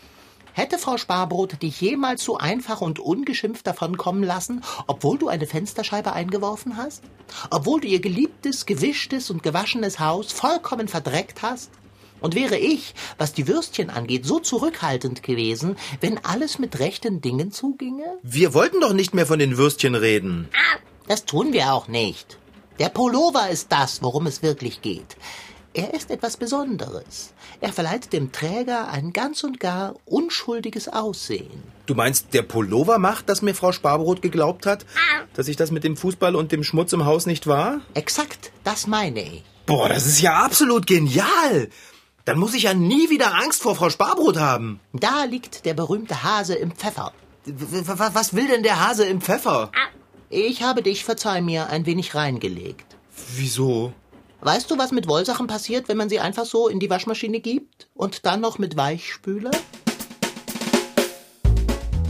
Hätte 0.53 0.77
Frau 0.77 0.97
Sparbrot 0.97 1.61
dich 1.63 1.81
jemals 1.81 2.23
so 2.23 2.37
einfach 2.37 2.81
und 2.81 2.99
ungeschimpft 2.99 3.65
davonkommen 3.65 4.23
lassen, 4.23 4.63
obwohl 4.85 5.17
du 5.17 5.27
eine 5.27 5.47
Fensterscheibe 5.47 6.13
eingeworfen 6.13 6.77
hast? 6.77 7.03
Obwohl 7.49 7.81
du 7.81 7.87
ihr 7.87 7.99
geliebtes, 7.99 8.67
gewischtes 8.67 9.31
und 9.31 9.41
gewaschenes 9.41 9.99
Haus 9.99 10.31
vollkommen 10.31 10.87
verdreckt 10.87 11.41
hast? 11.41 11.71
Und 12.21 12.35
wäre 12.35 12.57
ich, 12.57 12.93
was 13.17 13.33
die 13.33 13.47
Würstchen 13.47 13.89
angeht, 13.89 14.25
so 14.27 14.39
zurückhaltend 14.39 15.23
gewesen, 15.23 15.75
wenn 16.01 16.23
alles 16.23 16.59
mit 16.59 16.79
rechten 16.79 17.19
Dingen 17.19 17.51
zuginge? 17.51 18.05
Wir 18.21 18.53
wollten 18.53 18.79
doch 18.79 18.93
nicht 18.93 19.15
mehr 19.15 19.25
von 19.25 19.39
den 19.39 19.57
Würstchen 19.57 19.95
reden. 19.95 20.47
Das 21.07 21.25
tun 21.25 21.51
wir 21.51 21.73
auch 21.73 21.87
nicht. 21.87 22.37
Der 22.77 22.89
Pullover 22.89 23.49
ist 23.49 23.71
das, 23.71 24.03
worum 24.03 24.27
es 24.27 24.43
wirklich 24.43 24.81
geht. 24.81 25.17
Er 25.75 25.93
ist 25.95 26.11
etwas 26.11 26.37
Besonderes. 26.37 27.33
Er 27.59 27.73
verleiht 27.73 28.13
dem 28.13 28.31
Träger 28.31 28.89
ein 28.89 29.11
ganz 29.11 29.43
und 29.43 29.59
gar 29.59 29.95
unschuldiges 30.05 30.87
Aussehen. 30.87 31.63
Du 31.87 31.95
meinst, 31.95 32.33
der 32.33 32.43
Pullover 32.43 32.99
macht, 32.99 33.27
dass 33.27 33.41
mir 33.41 33.55
Frau 33.55 33.71
Sparbrot 33.71 34.21
geglaubt 34.21 34.67
hat, 34.67 34.85
dass 35.33 35.47
ich 35.47 35.55
das 35.55 35.71
mit 35.71 35.83
dem 35.83 35.97
Fußball 35.97 36.35
und 36.35 36.51
dem 36.51 36.63
Schmutz 36.63 36.93
im 36.93 37.05
Haus 37.05 37.25
nicht 37.25 37.47
war? 37.47 37.81
Exakt, 37.95 38.51
das 38.63 38.85
meine 38.85 39.23
ich. 39.23 39.43
Boah, 39.65 39.89
das 39.89 40.05
ist 40.05 40.21
ja 40.21 40.43
absolut 40.43 40.85
genial. 40.85 41.69
Dann 42.25 42.37
muss 42.37 42.53
ich 42.53 42.63
ja 42.63 42.75
nie 42.75 43.09
wieder 43.09 43.33
Angst 43.33 43.63
vor 43.63 43.75
Frau 43.75 43.89
Sparbrot 43.89 44.37
haben. 44.37 44.79
Da 44.93 45.23
liegt 45.23 45.65
der 45.65 45.73
berühmte 45.73 46.23
Hase 46.23 46.53
im 46.53 46.71
Pfeffer. 46.71 47.13
Was 47.45 48.35
will 48.35 48.47
denn 48.47 48.63
der 48.63 48.85
Hase 48.87 49.05
im 49.05 49.21
Pfeffer? 49.21 49.71
Ich 50.29 50.61
habe 50.61 50.83
dich, 50.83 51.03
verzeih 51.03 51.41
mir, 51.41 51.69
ein 51.69 51.85
wenig 51.85 52.13
reingelegt. 52.13 52.85
Wieso? 53.35 53.93
Weißt 54.45 54.69
du, 54.69 54.77
was 54.77 54.91
mit 54.91 55.07
Wollsachen 55.07 55.47
passiert, 55.47 55.87
wenn 55.87 55.95
man 55.95 56.09
sie 56.09 56.19
einfach 56.19 56.43
so 56.43 56.67
in 56.67 56.81
die 56.81 56.89
Waschmaschine 56.89 57.39
gibt? 57.39 57.87
Und 57.93 58.25
dann 58.25 58.41
noch 58.41 58.59
mit 58.59 58.75
Weichspüler? 58.75 59.51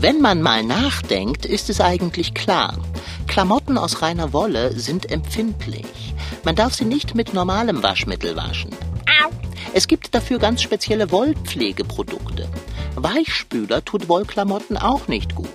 Wenn 0.00 0.20
man 0.20 0.42
mal 0.42 0.64
nachdenkt, 0.64 1.46
ist 1.46 1.70
es 1.70 1.80
eigentlich 1.80 2.34
klar. 2.34 2.76
Klamotten 3.28 3.78
aus 3.78 4.02
reiner 4.02 4.32
Wolle 4.32 4.72
sind 4.72 5.12
empfindlich. 5.12 5.86
Man 6.42 6.56
darf 6.56 6.74
sie 6.74 6.84
nicht 6.84 7.14
mit 7.14 7.34
normalem 7.34 7.84
Waschmittel 7.84 8.34
waschen. 8.34 8.72
Es 9.72 9.86
gibt 9.86 10.12
dafür 10.12 10.40
ganz 10.40 10.60
spezielle 10.60 11.12
Wollpflegeprodukte. 11.12 12.48
Weichspüler 12.96 13.84
tut 13.84 14.08
Wollklamotten 14.08 14.76
auch 14.76 15.06
nicht 15.06 15.36
gut. 15.36 15.48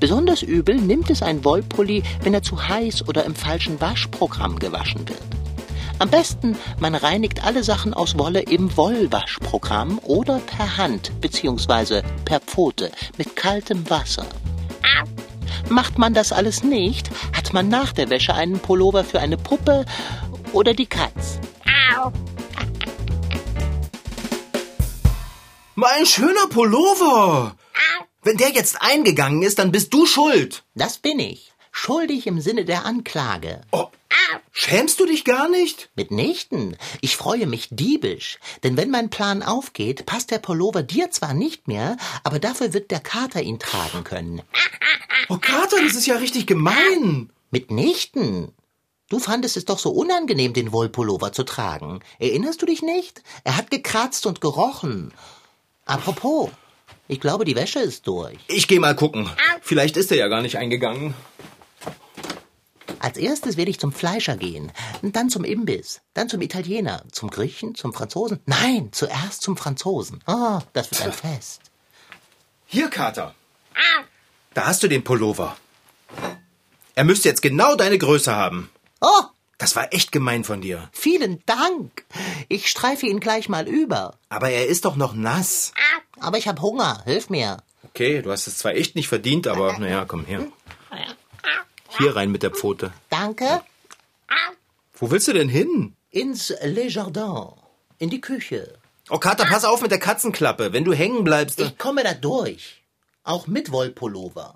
Besonders 0.00 0.40
übel 0.40 0.76
nimmt 0.76 1.10
es 1.10 1.22
ein 1.22 1.44
Wollpulli, 1.44 2.02
wenn 2.22 2.32
er 2.32 2.42
zu 2.42 2.66
heiß 2.66 3.08
oder 3.08 3.24
im 3.24 3.34
falschen 3.34 3.78
Waschprogramm 3.82 4.58
gewaschen 4.58 5.06
wird. 5.06 5.43
Am 6.00 6.10
besten, 6.10 6.56
man 6.80 6.94
reinigt 6.94 7.44
alle 7.44 7.62
Sachen 7.62 7.94
aus 7.94 8.18
Wolle 8.18 8.40
im 8.40 8.76
Wollwaschprogramm 8.76 10.00
oder 10.02 10.40
per 10.40 10.76
Hand 10.76 11.12
bzw. 11.20 12.02
per 12.24 12.40
Pfote 12.40 12.90
mit 13.16 13.36
kaltem 13.36 13.88
Wasser. 13.88 14.26
Macht 15.68 15.96
man 15.96 16.12
das 16.12 16.32
alles 16.32 16.62
nicht, 16.64 17.10
hat 17.32 17.52
man 17.52 17.68
nach 17.68 17.92
der 17.92 18.10
Wäsche 18.10 18.34
einen 18.34 18.58
Pullover 18.58 19.04
für 19.04 19.20
eine 19.20 19.36
Puppe 19.36 19.86
oder 20.52 20.74
die 20.74 20.86
Katz. 20.86 21.38
Mein 25.76 26.06
schöner 26.06 26.46
Pullover! 26.50 27.56
Wenn 28.22 28.36
der 28.36 28.50
jetzt 28.50 28.80
eingegangen 28.80 29.42
ist, 29.42 29.58
dann 29.58 29.70
bist 29.70 29.92
du 29.94 30.06
schuld. 30.06 30.64
Das 30.74 30.98
bin 30.98 31.18
ich. 31.18 31.52
Schuldig 31.72 32.26
im 32.26 32.40
Sinne 32.40 32.64
der 32.64 32.84
Anklage. 32.84 33.60
Oh, 33.72 33.88
schämst 34.54 34.98
du 35.00 35.04
dich 35.04 35.24
gar 35.24 35.50
nicht? 35.50 35.90
Mitnichten. 35.94 36.76
Ich 37.02 37.16
freue 37.16 37.46
mich 37.46 37.68
diebisch. 37.70 38.38
Denn 38.62 38.78
wenn 38.78 38.88
mein 38.88 39.10
Plan 39.10 39.42
aufgeht, 39.42 40.06
passt 40.06 40.30
der 40.30 40.38
Pullover 40.38 40.82
dir 40.82 41.10
zwar 41.10 41.34
nicht 41.34 41.68
mehr, 41.68 41.98
aber 42.22 42.38
dafür 42.38 42.72
wird 42.72 42.90
der 42.90 43.00
Kater 43.00 43.42
ihn 43.42 43.58
tragen 43.58 44.04
können. 44.04 44.40
Oh, 45.28 45.36
Kater, 45.38 45.82
das 45.82 45.94
ist 45.94 46.06
ja 46.06 46.16
richtig 46.16 46.46
gemein. 46.46 47.30
Mitnichten. 47.50 48.52
Du 49.10 49.18
fandest 49.18 49.56
es 49.56 49.66
doch 49.66 49.78
so 49.78 49.90
unangenehm, 49.90 50.54
den 50.54 50.72
Wollpullover 50.72 51.32
zu 51.32 51.44
tragen. 51.44 52.00
Erinnerst 52.18 52.62
du 52.62 52.66
dich 52.66 52.80
nicht? 52.80 53.22
Er 53.44 53.56
hat 53.56 53.70
gekratzt 53.70 54.24
und 54.26 54.40
gerochen. 54.40 55.12
Apropos, 55.84 56.50
ich 57.06 57.20
glaube, 57.20 57.44
die 57.44 57.54
Wäsche 57.54 57.80
ist 57.80 58.06
durch. 58.06 58.38
Ich 58.48 58.66
geh 58.66 58.78
mal 58.78 58.96
gucken. 58.96 59.28
Vielleicht 59.60 59.96
ist 59.98 60.10
er 60.10 60.16
ja 60.16 60.28
gar 60.28 60.40
nicht 60.40 60.56
eingegangen. 60.56 61.14
Als 63.04 63.18
erstes 63.18 63.58
werde 63.58 63.70
ich 63.70 63.78
zum 63.78 63.92
Fleischer 63.92 64.34
gehen, 64.38 64.72
dann 65.02 65.28
zum 65.28 65.44
Imbiss, 65.44 66.00
dann 66.14 66.30
zum 66.30 66.40
Italiener, 66.40 67.04
zum 67.12 67.28
Griechen, 67.28 67.74
zum 67.74 67.92
Franzosen. 67.92 68.40
Nein, 68.46 68.88
zuerst 68.92 69.42
zum 69.42 69.58
Franzosen. 69.58 70.22
Oh, 70.26 70.60
das 70.72 70.90
wird 70.90 71.02
ein 71.02 71.12
Fest. 71.12 71.60
Hier, 72.64 72.88
Kater. 72.88 73.34
Da 74.54 74.64
hast 74.66 74.82
du 74.82 74.88
den 74.88 75.04
Pullover. 75.04 75.54
Er 76.94 77.04
müsste 77.04 77.28
jetzt 77.28 77.42
genau 77.42 77.74
deine 77.74 77.98
Größe 77.98 78.34
haben. 78.34 78.70
Oh, 79.02 79.24
Das 79.58 79.76
war 79.76 79.92
echt 79.92 80.10
gemein 80.10 80.42
von 80.42 80.62
dir. 80.62 80.88
vielen 80.92 81.42
Dank. 81.44 82.06
Ich 82.48 82.70
streife 82.70 83.04
ihn 83.06 83.20
gleich 83.20 83.50
mal 83.50 83.68
über. 83.68 84.16
Aber 84.30 84.48
er 84.48 84.66
ist 84.66 84.86
doch 84.86 84.96
noch 84.96 85.12
nass. 85.14 85.72
Aber 86.20 86.38
ich 86.38 86.48
habe 86.48 86.62
Hunger. 86.62 87.02
Hilf 87.04 87.28
mir. 87.28 87.58
Okay, 87.84 88.22
du 88.22 88.32
hast 88.32 88.46
es 88.46 88.56
zwar 88.56 88.72
echt 88.74 88.94
nicht 88.96 89.08
verdient, 89.08 89.46
aber 89.46 89.78
naja, 89.78 90.06
komm 90.08 90.24
her. 90.24 90.46
Hier 91.98 92.16
rein 92.16 92.30
mit 92.30 92.42
der 92.42 92.50
Pfote. 92.50 92.92
Danke. 93.10 93.62
Wo 94.94 95.10
willst 95.10 95.28
du 95.28 95.32
denn 95.32 95.48
hin? 95.48 95.94
Ins 96.10 96.52
Le 96.62 96.88
Jardin. 96.88 97.52
In 97.98 98.10
die 98.10 98.20
Küche. 98.20 98.78
Oh, 99.10 99.18
Kater, 99.18 99.44
pass 99.44 99.64
auf 99.64 99.82
mit 99.82 99.90
der 99.90 99.98
Katzenklappe. 99.98 100.72
Wenn 100.72 100.84
du 100.84 100.92
hängen 100.92 101.24
bleibst. 101.24 101.60
Ich 101.60 101.76
komme 101.78 102.02
da 102.02 102.14
durch. 102.14 102.82
Auch 103.22 103.46
mit 103.46 103.70
Wollpullover. 103.70 104.54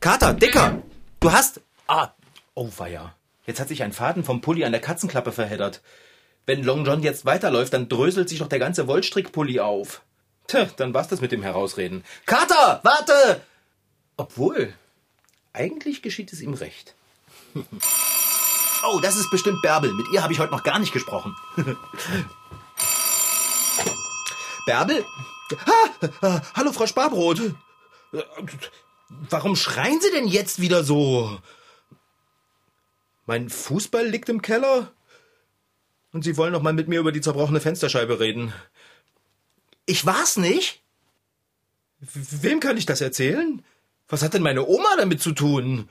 Kater, 0.00 0.34
Dicker! 0.34 0.82
Du 1.20 1.32
hast. 1.32 1.60
Ah, 1.86 2.08
oh, 2.54 2.68
weia. 2.76 3.14
Jetzt 3.46 3.60
hat 3.60 3.68
sich 3.68 3.82
ein 3.82 3.92
Faden 3.92 4.24
vom 4.24 4.40
Pulli 4.40 4.64
an 4.64 4.72
der 4.72 4.80
Katzenklappe 4.80 5.32
verheddert. 5.32 5.82
Wenn 6.46 6.64
Long 6.64 6.84
John 6.84 7.02
jetzt 7.02 7.24
weiterläuft, 7.24 7.72
dann 7.72 7.88
dröselt 7.88 8.28
sich 8.28 8.38
doch 8.38 8.48
der 8.48 8.58
ganze 8.58 8.86
Wollstrickpulli 8.86 9.60
auf. 9.60 10.02
Tja, 10.46 10.66
dann 10.76 10.94
war's 10.94 11.08
das 11.08 11.20
mit 11.20 11.32
dem 11.32 11.42
Herausreden. 11.42 12.04
Kater, 12.26 12.80
warte! 12.82 13.40
Obwohl, 14.16 14.72
eigentlich 15.52 16.02
geschieht 16.02 16.32
es 16.32 16.40
ihm 16.40 16.54
recht. 16.54 16.94
Oh, 18.84 19.00
das 19.00 19.16
ist 19.16 19.30
bestimmt 19.30 19.60
Bärbel. 19.62 19.92
Mit 19.92 20.06
ihr 20.12 20.22
habe 20.22 20.32
ich 20.32 20.38
heute 20.38 20.52
noch 20.52 20.62
gar 20.62 20.78
nicht 20.78 20.92
gesprochen. 20.92 21.36
Bärbel? 24.66 25.04
Ah, 26.22 26.40
hallo, 26.54 26.72
Frau 26.72 26.86
Sparbrot. 26.86 27.54
Warum 29.08 29.56
schreien 29.56 30.00
Sie 30.00 30.10
denn 30.10 30.28
jetzt 30.28 30.60
wieder 30.60 30.84
so? 30.84 31.40
Mein 33.26 33.50
Fußball 33.50 34.06
liegt 34.06 34.28
im 34.28 34.42
Keller? 34.42 34.92
Und 36.12 36.24
Sie 36.24 36.36
wollen 36.36 36.52
noch 36.52 36.62
mal 36.62 36.72
mit 36.72 36.88
mir 36.88 37.00
über 37.00 37.12
die 37.12 37.20
zerbrochene 37.20 37.60
Fensterscheibe 37.60 38.20
reden. 38.20 38.52
Ich 39.86 40.06
war's 40.06 40.36
nicht? 40.36 40.82
Wem 42.00 42.60
kann 42.60 42.76
ich 42.76 42.86
das 42.86 43.00
erzählen? 43.00 43.64
Was 44.10 44.22
hat 44.22 44.34
denn 44.34 44.42
meine 44.42 44.66
Oma 44.66 44.96
damit 44.98 45.22
zu 45.22 45.32
tun? 45.32 45.88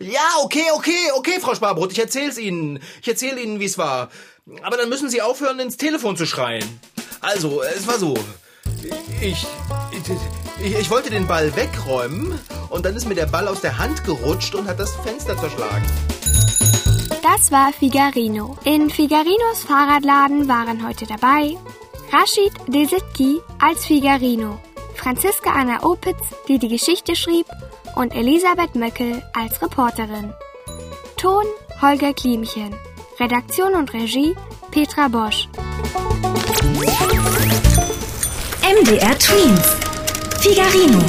Ja, 0.00 0.20
okay, 0.42 0.64
okay, 0.74 1.10
okay, 1.16 1.38
Frau 1.40 1.54
Sparbrot, 1.54 1.92
ich 1.92 1.98
erzähl's 1.98 2.38
Ihnen. 2.38 2.80
Ich 3.02 3.08
erzähle 3.08 3.40
Ihnen, 3.42 3.60
wie's 3.60 3.78
war. 3.78 4.10
Aber 4.62 4.76
dann 4.76 4.88
müssen 4.88 5.10
Sie 5.10 5.20
aufhören, 5.20 5.60
ins 5.60 5.76
Telefon 5.76 6.16
zu 6.16 6.24
schreien. 6.24 6.64
Also, 7.20 7.62
es 7.62 7.86
war 7.86 7.98
so. 7.98 8.14
Ich, 9.20 9.44
ich, 10.60 10.78
ich 10.78 10.90
wollte 10.90 11.10
den 11.10 11.26
Ball 11.26 11.54
wegräumen 11.56 12.38
und 12.70 12.86
dann 12.86 12.96
ist 12.96 13.08
mir 13.08 13.16
der 13.16 13.26
Ball 13.26 13.48
aus 13.48 13.60
der 13.60 13.78
Hand 13.78 14.04
gerutscht 14.04 14.54
und 14.54 14.68
hat 14.68 14.78
das 14.78 14.94
Fenster 14.96 15.36
zerschlagen. 15.36 15.84
Das 17.22 17.50
war 17.50 17.72
Figarino. 17.72 18.56
In 18.64 18.88
Figarinos 18.88 19.64
Fahrradladen 19.66 20.48
waren 20.48 20.86
heute 20.86 21.06
dabei 21.06 21.56
Rashid 22.12 22.52
Desitki 22.68 23.40
als 23.58 23.84
Figarino, 23.84 24.58
Franziska 25.08 25.52
Anna 25.52 25.82
Opitz, 25.84 26.34
die 26.48 26.58
die 26.58 26.68
Geschichte 26.68 27.16
schrieb, 27.16 27.46
und 27.96 28.14
Elisabeth 28.14 28.74
Möckel 28.74 29.22
als 29.32 29.62
Reporterin. 29.62 30.34
Ton 31.16 31.44
Holger 31.80 32.12
Klimchen. 32.12 32.74
Redaktion 33.18 33.74
und 33.74 33.94
Regie 33.94 34.36
Petra 34.70 35.08
Bosch. 35.08 35.48
MDR 38.62 39.18
Twins. 39.18 39.76
Figarino. 40.42 41.02